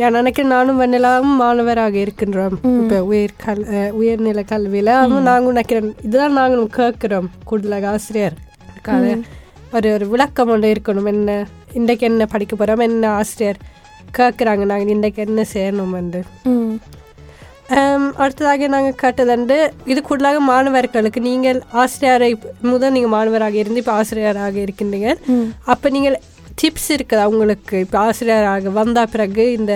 நான் 0.00 0.16
நினைக்கிறேன் 0.18 0.52
நானும் 0.54 0.78
வெண்ணலாம் 0.80 1.30
மாணவராக 1.40 1.96
இருக்கின்றோம். 2.04 2.54
இப்போ 2.82 2.98
உயர் 3.08 3.34
கல் 3.42 3.64
உயர்நிலை 4.00 4.44
கல்வியில். 4.52 4.90
அதுவும் 5.00 5.26
நாங்கள் 5.28 5.52
நினைக்கிறேன் 5.54 5.90
இதுதான் 6.06 6.38
நாங்களும் 6.38 6.70
கேட்குறோம். 6.78 7.28
கூடுதலாக 7.48 7.88
ஆசிரியர். 7.94 8.36
இருக்காது 8.70 9.10
ஒரு 9.76 9.88
ஒரு 9.96 10.06
விளக்கம் 10.12 10.52
ஒன்று 10.54 10.70
இருக்கணும். 10.74 11.08
என்ன 11.14 11.34
இன்றைக்கு 11.80 12.06
என்ன 12.10 12.26
படிக்க 12.34 12.54
போகிறோம் 12.56 12.84
என்ன 12.88 13.10
ஆசிரியர் 13.18 13.60
கேட்குறாங்க? 14.18 14.62
நாங்கள் 14.70 14.94
இன்றைக்கு 14.96 15.20
என்ன 15.26 15.44
செய்யணும்? 15.52 15.92
ஆம், 16.52 16.78
அடுத்ததாக 18.22 18.68
நாங்கள் 18.74 18.98
கேட்டதுண்டு 19.02 19.56
இது 19.92 20.00
கூடுதலாக 20.08 20.38
மாணவர்களுக்கு 20.50 21.20
நீங்கள் 21.28 21.58
ஆசிரியரை 21.82 22.30
முதல் 22.70 22.94
நீங்கள் 22.96 23.14
மாணவராக 23.16 23.56
இருந்து 23.62 23.82
இப்போ 23.82 23.94
ஆசிரியராக 24.00 24.58
இருக்கின்றீங்க. 24.66 25.10
அப்போ 25.72 25.88
நீங்கள் 25.96 26.18
டிப்ஸ் 26.62 26.90
இருக்குதா 26.96 27.24
உங்களுக்கு? 27.32 27.76
இப்போ 27.84 27.98
ஆசிரியராக 28.08 28.70
வந்த 28.80 29.06
பிறகு 29.14 29.44
இந்த 29.58 29.74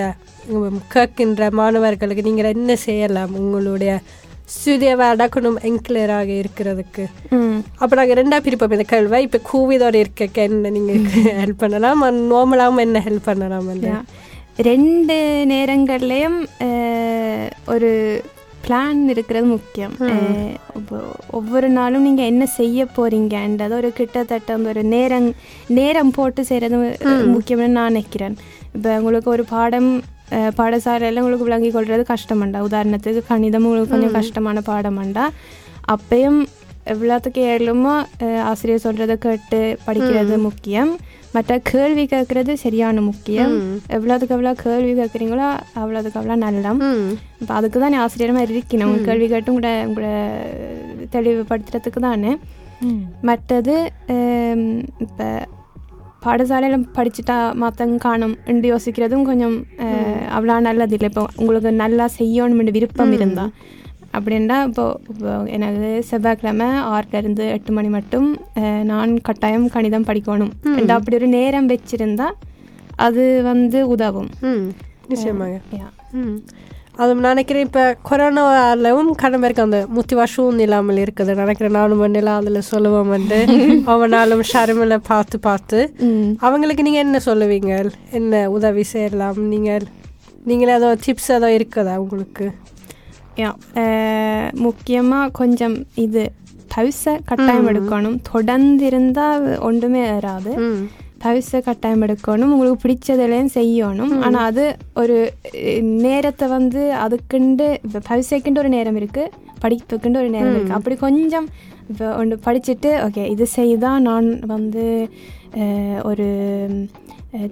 கேட்கின்ற 0.94 1.44
மாணவர்களுக்கு 1.60 2.26
நீங்கள் 2.28 2.52
என்ன 2.56 2.76
செய்யலாம்? 2.86 3.32
உங்களுடைய 3.42 3.92
சுய 4.56 4.90
வேடக்கணும் 5.00 5.58
என்கிளியராக 5.68 6.30
இருக்கிறதுக்கு. 6.40 7.04
அப்போ 7.82 7.94
நாங்கள் 7.98 8.18
ரெண்டா 8.20 8.38
பிரிப்போம் 8.46 8.74
இந்த 8.76 8.86
கல்வை 8.92 9.20
இப்போ 9.26 9.38
கூவிதோட 9.50 9.94
இருக்க 10.02 10.42
என்ன 10.48 10.72
நீங்கள் 10.76 11.00
ஹெல்ப் 11.42 11.62
பண்ணலாம்? 11.64 12.02
நார்மலாகவும் 12.32 12.84
என்ன 12.86 13.00
ஹெல்ப் 13.08 13.28
பண்ணலாம்? 13.30 13.70
ரெண்டு 14.68 15.14
நேரங்கள்லேயும் 15.50 16.36
ஒரு 17.72 17.90
பிளான் 18.64 19.00
இருக்கிறது 19.12 19.46
முக்கியம். 19.54 19.94
ஒவ்வொரு 21.38 21.68
நாளும் 21.78 22.06
நீங்கள் 22.08 22.30
என்ன 22.32 22.44
செய்ய 22.58 22.86
போறீங்கன்றது 22.96 23.74
ஒரு 23.80 23.90
கிட்டத்தட்ட 23.98 24.56
ஒரு 24.72 24.82
நேரம் 24.94 25.28
நேரம் 25.78 26.12
போட்டு 26.18 26.42
செய்கிறது 26.50 26.76
முக்கியம்னு 27.34 27.76
நான் 27.78 27.92
நினைக்கிறேன். 27.92 28.36
இப்போ 28.76 28.90
உங்களுக்கு 28.98 29.30
ஒரு 29.36 29.44
பாடம் 29.54 29.90
பாடசாலையில் 30.58 31.20
உங்களுக்கு 31.22 31.48
விளங்கி 31.48 31.70
கொள்வது 31.74 32.04
கஷ்டமண்டா? 32.12 32.60
உதாரணத்துக்கு 32.68 33.22
கணிதம் 33.32 33.66
உங்களுக்கு 33.68 33.94
கொஞ்சம் 33.94 34.16
கஷ்டமான 34.18 34.62
பாடமண்டா? 34.70 35.24
அப்பயும் 35.94 36.40
எவ்வளோத்துக்கு 36.92 37.42
ஏழுமோ 37.52 37.92
ஆசிரியர் 38.50 38.84
சொல்கிறத 38.86 39.14
கேட்டு 39.26 39.60
படிக்கிறது 39.86 40.34
முக்கியம். 40.48 40.92
மற்ற 41.34 41.52
கேள்வி 41.70 42.04
கேட்குறது 42.12 42.52
சரியான 42.64 43.00
முக்கியம். 43.08 43.54
எவ்வளோதுக்கு 43.96 44.34
எவ்வளோ 44.36 44.52
கேள்வி 44.64 44.92
கேட்குறீங்களோ 45.00 45.48
அவ்வளோதுக்கு 45.80 46.18
அவ்வளோ 46.20 46.36
நல்லம் 46.46 46.80
இப்போ 47.42 47.52
அதுக்கு 47.58 47.78
தான் 47.84 47.96
ஆசிரியரமாக 48.04 48.46
இருக்கணும். 48.48 48.90
உங்க 48.92 49.08
கேள்வி 49.10 49.26
கேட்டு 49.32 49.52
உங்களோட 49.54 49.72
உங்களோட 49.88 50.12
தெளிவுபடுத்துறதுக்கு 51.16 52.02
தானே. 52.08 52.32
மற்றது 53.28 53.74
இப்போ 55.06 55.26
பாடசாலையில் 56.24 56.84
படிச்சுட்டா 56.96 57.36
மற்றவங்க 57.62 57.98
காணும் 58.04 58.34
என்று 58.50 58.66
யோசிக்கிறதும் 58.72 59.26
கொஞ்சம் 59.30 59.56
அவ்வளோ 60.36 60.54
நல்லது 60.66 60.94
இல்லை 60.96 61.08
இப்போ 61.12 61.24
உங்களுக்கு 61.40 61.70
நல்லா 61.84 62.06
செய்யணும்னு 62.18 62.74
விருப்பம் 62.76 63.12
இருந்தால் 63.16 63.52
அப்படின்னா 64.16 64.56
இப்போ 64.68 64.84
இப்போ 65.12 65.30
எனக்கு 65.56 65.90
செவ்வாய்க்கிழமை 66.10 66.68
ஆறுலேருந்து 66.94 67.44
எட்டு 67.56 67.72
மணி 67.72 67.88
மட்டும் 67.98 68.28
நான் 68.90 69.12
கட்டாயம் 69.28 69.72
கணிதம் 69.76 70.08
படிக்கணும். 70.10 70.52
ரெண்டா 70.78 70.96
அப்படி 70.98 71.18
ஒரு 71.20 71.30
நேரம் 71.38 71.70
வச்சிருந்தா 71.72 72.28
அது 73.06 73.22
வந்து 73.50 73.78
உதவும். 73.94 74.30
நிச்சயமாக 75.12 75.60
அது 77.02 77.12
நினைக்கிறேன் 77.14 77.66
இப்போ 77.66 77.84
கொரோனாவிலும் 78.08 79.08
கடமைக்கு 79.22 79.62
அந்த 79.64 79.78
மோட்டிவேஷன் 79.94 80.60
இல்லாமல் 80.64 81.00
இருக்குது. 81.04 81.32
நினைக்கிறேன் 81.40 81.74
நானும் 81.78 82.00
மண்ணில் 82.02 82.30
அதில் 82.34 82.60
சொல்லுவோம் 82.68 83.10
வந்து. 83.14 83.38
அவனாலும் 83.92 84.44
ஷர்மில் 84.52 84.96
பார்த்து 85.10 85.38
பார்த்து. 85.48 85.80
அவங்களுக்கு 86.46 86.86
நீங்கள் 86.88 87.04
என்ன 87.06 87.20
சொல்லுவீங்க? 87.26 87.72
என்ன 88.18 88.42
உதவி 88.58 88.84
செய்யலாம்? 88.92 89.40
நீங்கள் 89.54 89.86
நீங்கள் 90.50 90.72
ஏதோ 90.76 90.90
டிப்ஸ் 91.06 91.30
ஏதோ 91.38 91.50
இருக்குதா 91.58 91.96
உங்களுக்கு? 92.04 92.46
யா 93.38 93.50
முக்கியமாக 94.58 95.32
கொஞ்சம் 95.32 95.76
இது 95.96 96.24
பவுசை 96.74 97.12
கட்டாயம் 97.24 97.68
எடுக்கணும் 97.68 98.18
தொடர்ந்து 98.32 98.84
இருந்தால் 98.86 99.44
ஒன்றுமே 99.60 100.02
வராது 100.08 100.52
பவுசை 101.24 101.58
கட்டாயம் 101.60 102.02
எடுக்கணும் 102.02 102.52
உங்களுக்கு 102.52 102.82
பிடிச்சதுலையும் 102.84 103.54
செய்யணும் 103.54 104.12
ஆனால் 104.20 104.46
அது 104.46 104.64
ஒரு 104.94 105.16
நேரத்தை 105.98 106.46
வந்து 106.48 106.82
அதுக்குண்டு 107.04 107.68
இப்போ 107.86 108.00
பவுசைக்குண்டு 108.10 108.62
ஒரு 108.62 108.68
நேரம் 108.68 108.98
இருக்குது 109.00 109.32
படிப்புக்குண்டு 109.62 110.20
ஒரு 110.20 110.30
நேரம் 110.30 110.54
இருக்குது 110.54 110.76
அப்படி 110.78 110.96
கொஞ்சம் 110.98 111.46
இப்போ 111.90 112.06
ஒன்று 112.16 112.36
படிச்சுட்டு 112.44 112.90
ஓகே 113.06 113.24
இது 113.28 113.46
செய்தால் 113.54 114.02
நான் 114.02 114.28
வந்து 114.46 114.84
ஒரு 116.02 116.28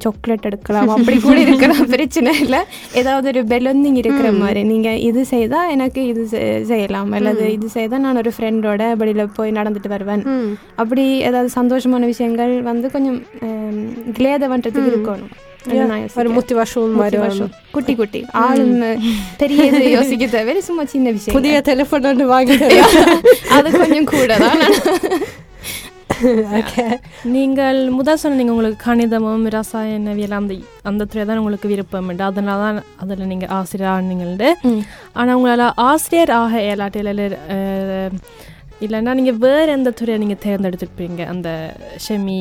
சாக்லேட் 0.05 0.47
எடுக்கலாம் 0.49 0.91
அப்படி 0.95 1.17
கூட 1.27 1.37
இருக்கிற 1.45 1.73
பிரச்சனை 1.95 2.33
இல்லை. 2.45 2.61
ஏதாவது 3.01 3.27
ஒரு 3.33 3.43
பெலந்திங் 3.53 3.99
இருக்கிற 4.03 4.29
மாதிரி. 4.41 4.63
நீங்கள் 4.73 5.01
இது 5.09 5.23
செய்தால் 5.33 5.71
எனக்கு 5.75 6.01
இது 6.13 6.25
செய்யலாம். 6.73 7.13
அல்லது 7.19 7.45
இது 7.57 7.69
செய்தால் 7.77 8.05
நான் 8.07 8.21
ஒரு 8.23 8.33
ஃப்ரெண்டோட 8.37 8.83
வெளியில் 9.03 9.35
போய் 9.39 9.57
நடந்துட்டு 9.61 9.91
வருவேன். 9.95 10.25
அப்படி 10.83 11.07
ஏதாவது 11.29 11.51
சந்தோஷமான 11.61 12.11
விஷயங்கள் 12.13 12.55
வந்து 12.71 12.89
கொஞ்சம் 12.97 13.21
கிளேத 14.19 14.43
பண்ணுறதுக்கு 14.55 14.93
இருக்கணும். 14.93 15.33
ஒரு. 16.21 16.29
மோட்டிவேஷன் 16.37 16.95
மாதிரி 17.01 17.19
Motivation. 17.19 17.49
குட்டி 17.75 17.93
குட்டி. 17.99 18.21
ஆளும் 18.45 18.73
பெரிய 19.43 19.67
இது 19.71 19.83
யோசிக்க 19.97 20.27
தேவை. 20.37 20.55
சும்மா 20.69 20.85
சின்ன 20.95 21.11
விஷயம். 21.19 21.37
புதிய 21.39 21.61
டெலிஃபோன் 21.69 22.09
ஒன்று 22.11 22.27
வாங்கி 22.33 22.59
அது 23.59 23.71
கொஞ்சம் 23.83 24.11
கூட 24.15 24.39
தான். 24.47 24.65
ஓகே 26.59 26.85
நீங்கள் 27.35 27.79
முதல் 27.99 28.21
சொன்னீங்க 28.23 28.55
உங்களுக்கு 28.55 28.81
கணிதமும் 28.89 29.47
ரசாயனவியல் 29.57 30.37
அந்த 30.39 30.55
அந்த 30.91 31.07
துறை 31.11 31.25
தான் 31.31 31.41
உங்களுக்கு 31.43 31.71
விருப்பம் 31.73 32.09
உண்டு. 32.11 32.25
அதனால 32.31 32.59
தான் 32.65 32.79
அதில் 33.03 33.31
நீங்கள் 33.33 33.53
ஆசிரியர் 33.59 33.93
ஆனீங்கள்ண்டு 33.95 34.49
ஆனால் 35.19 35.35
உங்களால் 35.39 35.75
ஆசிரியர் 35.89 36.33
ஆக 36.41 36.63
இயலாட்டில் 36.69 37.11
இல்லைன்னா 38.87 39.13
நீங்கள் 39.19 39.41
வேறு 39.47 39.71
எந்த 39.79 39.91
துறையை 39.99 40.19
நீங்கள் 40.23 40.43
தேர்ந்தெடுத்துருப்பீங்க? 40.47 41.23
அந்த 41.35 41.49
ஷெமி 42.07 42.41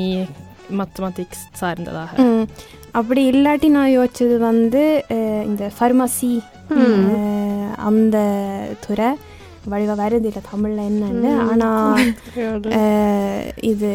மேத்தமெட்டிக்ஸ் 0.79 1.43
சார்ந்ததாக. 1.61 2.13
அப்படி 2.99 3.21
இல்லாட்டி 3.31 3.67
நான் 3.77 3.95
யோசிச்சது 3.97 4.37
வந்து 4.49 4.81
இந்த 5.49 5.65
ஃபர்மசி 5.75 6.31
அந்த 7.89 8.17
துறை. 8.85 9.09
வடிவ 9.71 9.93
வருது 10.01 10.27
இல்லை 10.29 10.43
தமிழில் 10.51 10.87
என்னன்னு. 10.89 11.31
ஆனால் 11.49 12.03
இது 13.71 13.91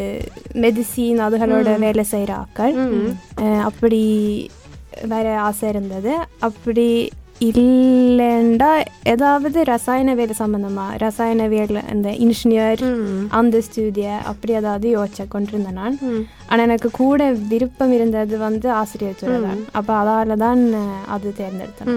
மெடிசின் 0.64 1.20
அதுகளோட 1.26 1.68
வேலை 1.84 2.04
செய்கிற 2.14 2.32
ஆக்கள். 2.42 2.74
அப்படி 3.68 4.02
வேற 5.12 5.26
ஆசை 5.50 5.68
இருந்தது. 5.74 6.12
அப்படி 6.48 6.88
இல்லைண்டா 7.48 8.68
ஏதாவது 9.12 9.58
ரசாயனவியல் 9.70 10.38
சம்மந்தமாக 10.40 10.94
ரசாயனவியல் 11.02 11.80
இந்த 11.94 12.08
இன்ஜினியர் 12.24 12.82
அந்த 13.38 13.60
ஸ்டூடிய 13.66 14.06
அப்படி 14.30 14.52
ஏதாவது 14.60 14.86
யோசிச்ச 14.94 15.26
கொண்டிருந்தேன் 15.34 15.78
நான். 15.80 15.98
ஆனால் 16.50 16.64
எனக்கு 16.68 16.90
கூட 17.02 17.28
விருப்பம் 17.52 17.92
இருந்தது 17.98 18.36
வந்து 18.46 18.70
ஆசிரியர் 18.80 19.20
துறை 19.22 19.40
தான். 19.48 19.60
அப்போ 19.80 19.92
அதால 20.02 20.38
தான் 20.46 20.62
அது 21.16 21.34
தேர்ந்தெடுத்தேன். 21.40 21.92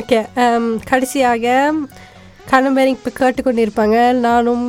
ஓகே. 0.00 0.20
கடைசியாக 0.92 1.46
கணவன் 2.46 2.92
இப்போ 2.92 3.10
கேட்டுக்கொண்டிருப்பாங்க. 3.14 3.96
நானும் 4.20 4.66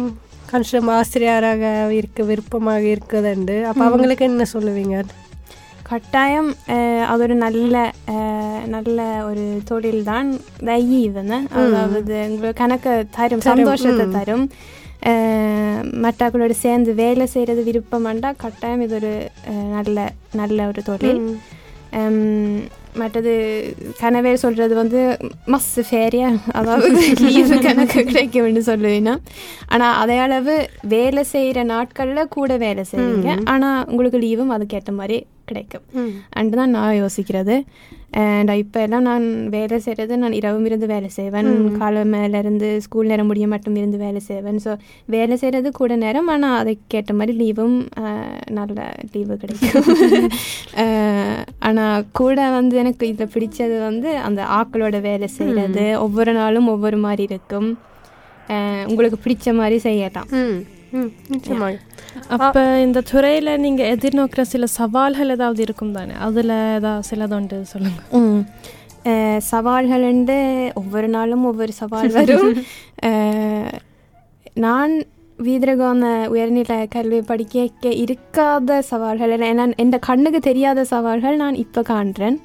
கன்ஸ்டம் 0.50 0.90
ஆசிரியராக 0.92 1.64
இருக்க 1.92 2.24
விருப்பமாக 2.24 2.84
இருக்குதுண்டு. 2.94 3.56
அப்போ 3.64 3.84
அவங்களுக்கு 3.88 4.26
என்ன 4.26 4.46
சொல்லுவீங்க? 4.54 4.98
கட்டாயம் 5.84 6.48
அஹ், 6.68 7.04
அது 7.06 7.24
ஒரு 7.24 7.36
நல்ல 7.38 7.74
அஹ், 8.14 8.64
நல்ல 8.68 9.00
ஒரு 9.26 9.44
தொழில் 9.66 10.04
தான் 10.04 10.30
தையீவன 10.66 11.32
அதாவது 11.64 12.16
கணக்கு 12.54 12.94
தரும் 13.18 13.46
சந்தோஷத்தை 13.50 13.92
தரும். 14.18 14.46
மற்றவர்களோட 16.04 16.54
சேர்ந்து 16.60 16.92
வேலை 16.96 17.26
செய்கிறது 17.28 17.62
விருப்பமாண்டா 17.64 18.30
கட்டாயம் 18.38 18.82
இது 18.82 18.96
ஒரு 18.96 19.12
நல்ல 19.76 19.98
நல்ல 20.34 20.68
ஒரு 20.68 20.82
தொழில். 20.84 21.22
மற்றது 23.02 23.34
கனவே 24.02 24.34
சொல்கிறது 24.44 24.74
வந்து 24.82 25.00
மஸ்ஸு 25.54 25.84
ஃபேரியா? 25.90 26.30
அதாவது 26.60 27.02
லீவு 27.26 27.58
கணக்கு 27.68 28.00
கிடைக்கும்னு 28.10 28.64
சொல்லுவீங்கன்னா 28.72 29.16
ஆனால் 29.76 29.98
அதே 30.04 30.18
அளவு 30.26 30.56
வேலை 30.96 31.24
செய்கிற 31.34 31.64
நாட்களில் 31.74 32.34
கூட 32.38 32.52
வேலை 32.66 32.86
செய்வீங்க. 32.94 33.30
ஆனால் 33.54 33.86
உங்களுக்கு 33.92 34.24
லீவும் 34.26 34.56
அதுக்கேற்ற 34.58 34.94
மாதிரி 35.02 35.20
கிடைக்கும். 35.50 35.86
அண்டு 36.40 36.56
தான் 36.60 36.74
நான் 36.76 37.00
யோசிக்கிறது. 37.04 37.56
அண்ட் 38.22 38.52
இப்போ 38.62 38.80
எல்லாம் 38.86 39.06
நான் 39.08 39.26
வேலை 39.56 39.78
செய்கிறது 39.86 40.14
நான் 40.22 40.36
இரவும் 40.38 40.68
இருந்து 40.68 40.88
வேலை 40.94 41.10
செய்வேன். 41.18 41.50
காலமேலேருந்து 41.82 42.68
ஸ்கூல் 42.86 43.10
நேரம் 43.12 43.30
முடிய 43.32 43.46
மட்டும் 43.54 43.76
இருந்து 43.80 43.98
வேலை 44.04 44.22
செய்வேன். 44.30 44.60
ஸோ 44.66 44.72
வேலை 45.16 45.36
செய்கிறது 45.42 45.72
கூட 45.80 45.96
நேரம். 46.06 46.30
ஆனால் 46.36 46.58
அதுக்கேற்ற 46.62 47.14
மாதிரி 47.20 47.34
லீவும் 47.42 47.78
நல்ல 48.60 48.88
லீவு 49.16 49.38
கிடைக்கும். 49.44 49.90
ஆனால் 51.66 52.06
கூட 52.14 52.50
வந்து 52.50 52.76
எனக்கு 52.78 53.08
இதில் 53.08 53.34
பிடிச்சது 53.34 53.80
வந்து 53.82 54.10
அந்த 54.20 54.42
ஆக்களோட 54.58 55.02
வேலை 55.02 55.28
செய்கிறது 55.36 55.86
ஒவ்வொரு 56.00 56.34
நாளும் 56.34 56.68
ஒவ்வொரு 56.68 56.98
மாதிரி 57.00 57.24
இருக்கும். 57.24 57.70
உங்களுக்கு 58.88 59.20
பிடிச்ச 59.24 59.54
மாதிரி 59.56 59.78
செய்யலாம். 59.80 60.30
நிச்சயமாக 61.30 61.78
அப்போ 62.36 62.62
இந்த 62.80 63.00
துறையில் 63.10 63.60
நீங்கள் 63.60 63.92
எதிர்நோக்கிற 63.96 64.42
சில 64.48 64.66
சவால்கள் 64.76 65.30
ஏதாவது 65.30 65.62
இருக்கும் 65.62 65.92
தானே? 65.92 66.14
அதில் 66.20 66.54
ஏதாவது 66.76 67.08
சிலதுண்டு 67.10 67.58
சொல்லுங்கள் 67.72 68.08
ம். 68.22 68.40
அஹ் 69.06 69.42
சவால்கள்ண்டு 69.52 70.38
ஒவ்வொரு 70.74 71.08
நாளும் 71.08 71.46
ஒவ்வொரு 71.46 71.74
சவால் 71.74 72.14
வரும். 72.16 72.54
நான் 74.66 74.94
வீதரகோன 75.44 76.04
உயர்நிலை 76.34 76.78
கல்வி 76.96 77.20
படிக்க 77.30 77.90
இருக்காத 78.04 78.80
சவால்கள். 78.90 79.34
ஏன்னா 79.52 79.66
என் 79.84 79.94
கண்ணுக்கு 80.10 80.40
தெரியாத 80.50 80.86
சவால்கள் 80.94 81.42
நான் 81.44 81.62
இப்போ 81.64 81.82
காண்றேன். 81.92 82.38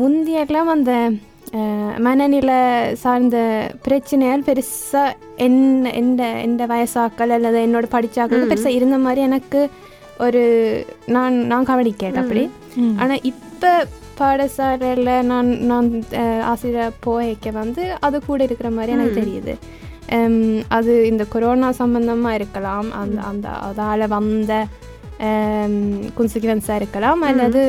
முந்தியெல்லாம் 0.00 0.70
அந்த 0.76 0.92
மனநிலை 2.06 2.58
சார்ந்த 3.02 3.36
பிரச்சனைகள் 3.86 4.44
பெருசாக 4.48 5.14
என் 5.46 5.62
எந்த 6.00 6.22
எந்த 6.46 6.62
வயசாக்கள் 6.72 7.32
அல்லது 7.36 7.58
என்னோட 7.66 7.86
படிச்சாக்கள் 7.96 8.50
பெருசாக 8.52 8.78
இருந்த 8.78 8.98
மாதிரி 9.06 9.22
எனக்கு 9.28 9.62
ஒரு 10.26 10.42
நான் 11.16 11.36
நான் 11.52 11.70
கவனிக்கேன் 11.72 12.20
அப்படி. 12.22 12.44
ஆனால் 13.02 13.24
இப்போ 13.32 13.72
பாடசாலையில் 14.20 15.12
நான் 15.32 15.50
நான் 15.70 15.88
ஆசிரியர் 16.52 16.98
போய்க்க 17.06 17.52
வந்து 17.60 17.84
அது 18.06 18.16
கூட 18.26 18.40
இருக்கிற 18.48 18.70
மாதிரி 18.78 18.94
எனக்கு 18.96 19.20
தெரியுது. 19.22 19.54
அது 20.76 20.92
இந்த 21.10 21.24
கொரோனா 21.34 21.70
சம்பந்தமாக 21.80 22.38
இருக்கலாம். 22.38 22.88
அந்த 23.00 23.18
அந்த 23.30 23.48
அதால் 23.68 24.12
வந்த 24.16 24.52
குன்சிக்வன்ஸாக 26.18 26.78
இருக்கலாம். 26.80 27.20
அல்லது 27.28 27.62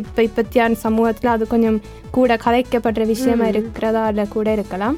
இப்போ 0.00 0.20
இப்பத்தியான 0.28 0.78
சமூகத்தில் 0.86 1.34
அது 1.34 1.44
கொஞ்சம் 1.54 1.78
கூட 2.16 2.36
கதைக்கப்படுற 2.44 3.04
விஷயமா 3.14 3.46
இருக்கிறதால 3.52 4.26
கூட 4.36 4.48
இருக்கலாம். 4.58 4.96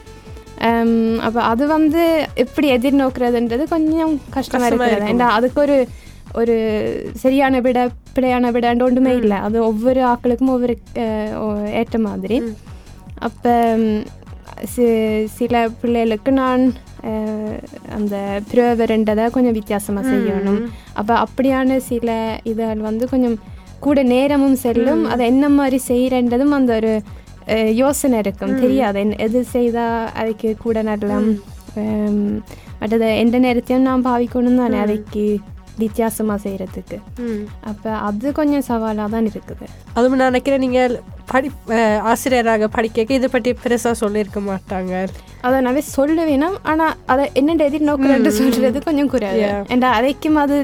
அப்போ 1.27 1.41
அது 1.53 1.65
வந்து 1.77 2.03
எப்படி 2.45 2.67
எதிர்நோக்கிறதுன்றது 2.77 3.65
கொஞ்சம் 3.75 4.15
கஷ்டமாக 4.37 4.69
இருக்கிறது 4.71 5.13
ஏன்னா 5.13 5.29
அதுக்கு 5.39 5.61
ஒரு 5.67 5.79
ஒரு 6.41 6.55
சரியான 7.23 7.61
விட 7.65 7.81
பிழையான 8.15 8.51
விடன்ற 8.55 8.85
ஒன்றுமே 8.87 9.13
இல்லை. 9.23 9.39
அது 9.47 9.57
ஒவ்வொரு 9.71 10.01
ஆக்களுக்கும் 10.13 10.55
ஒவ்வொரு 10.55 10.75
ஏற்ற 11.81 11.99
மாதிரி. 12.09 12.39
அப்போ 13.29 13.53
சில 15.27 15.69
பிள்ளைகளுக்கு 15.81 16.33
நான் 16.33 16.73
அந்த 17.93 18.41
பிரவரண்டதை 18.53 19.31
கொஞ்சம் 19.31 19.53
வித்தியாசமாக 19.53 20.11
செய்யணும். 20.11 20.67
அப்போ 20.93 21.27
அப்படியான 21.27 21.77
சில 21.77 22.41
இதுகள் 22.45 22.77
வந்து 22.77 23.09
கொஞ்சம் 23.09 23.39
கூட 23.81 24.03
நேரமும் 24.03 24.55
செல்லும். 24.55 25.05
அதை 25.05 25.27
என்ன 25.27 25.49
மாதிரி 25.49 25.81
செய்கிறன்றதும் 25.89 26.49
அந்த 26.49 26.75
ஒரு 26.75 27.03
யோசனை 27.75 28.19
இருக்கும். 28.19 28.61
தெரியாது. 28.61 29.01
என்ன- 29.01 29.15
எது 29.19 29.45
செய்தால் 29.45 30.13
அதுக்கு 30.13 30.57
கூட 30.59 30.83
நல்லம். 30.83 31.41
ஹம், 31.75 32.45
மற்றது 32.81 33.19
எந்த 33.19 33.39
நேரத்தையும் 33.39 33.85
நான் 33.85 34.01
பாவிக்கணும் 34.01 34.57
தானே 34.57 34.77
அதுக்கு 34.77 35.39
வித்தியாசமாக 35.79 36.49
செய்கிறதுக்கு 36.49 37.01
அப்போ 37.61 37.91
அது 37.91 38.33
கொஞ்சம் 38.33 38.63
சவாலாக 38.63 39.11
தான் 39.11 39.27
இருக்குது. 39.27 39.67
அதுவும் 39.95 40.17
நான் 40.17 40.27
நினைக்கிறேன் 40.27 40.59
நீங்கள் 40.59 41.01
படி 41.27 41.49
ஆசிரியராக 42.03 42.69
படிக்க 42.69 43.07
இதை 43.11 43.29
பற்றி 43.29 43.55
பெருசாக 43.65 43.93
சொல்லியிருக்க 43.95 44.41
மாட்டாங்க. 44.41 44.93
அதை 45.41 45.61
நாவே 45.61 45.79
சொல்ல 45.91 46.25
வேணும் 46.25 46.57
ஆனா 46.63 46.97
அதை 47.07 47.31
என்னென்ன 47.35 47.69
எதிர்நோக்கிறேன்னு 47.69 48.29
சொல்றது 48.33 48.83
கொஞ்சம் 48.83 49.11
Yeah. 49.41 49.59
ஏன்டா 49.69 49.91
அதைக்கும் 49.93 50.35
அது 50.35 50.57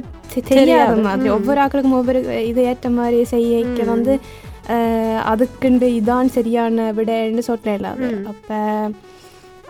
தெரியாது. 0.51 1.01
மாதிரி. 1.01 1.29
ஒவ்வொரு 1.29 1.61
ஆக்களுக்கும் 1.61 1.93
ஒவ்வொரு 1.93 2.21
இது 2.47 2.63
ஏற்ற 2.63 2.91
மாதிரி 2.91 3.25
செய்ய 3.25 3.63
வந்து 3.87 4.15
அதுக்குண்டு 5.27 5.87
இதான் 5.99 6.27
சரியான 6.29 6.93
விடைன்னு 6.93 7.39
சொல்ல 7.41 7.75
இல்லாது. 7.75 8.09
அப்ப 8.27 8.51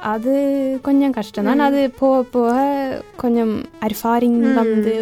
அது 0.05 0.33
கொஞ்சம் 0.83 1.11
கஷ்டம் 1.11 1.45
தான். 1.45 1.59
அது 1.61 1.91
போக 1.99 2.23
போக 2.31 2.53
கொஞ்சம் 3.17 3.55
அரிஃபாரிங் 3.81 4.39
வந்து 4.55 4.95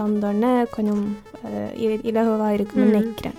வந்தோடனே 0.00 0.66
கொஞ்சம் 0.70 1.04
அஹ், 1.46 1.72
இ- 1.82 2.02
இலகுவா 2.04 2.50
இருக்கும்னு 2.50 2.90
நினைக்கிறேன். 2.90 3.38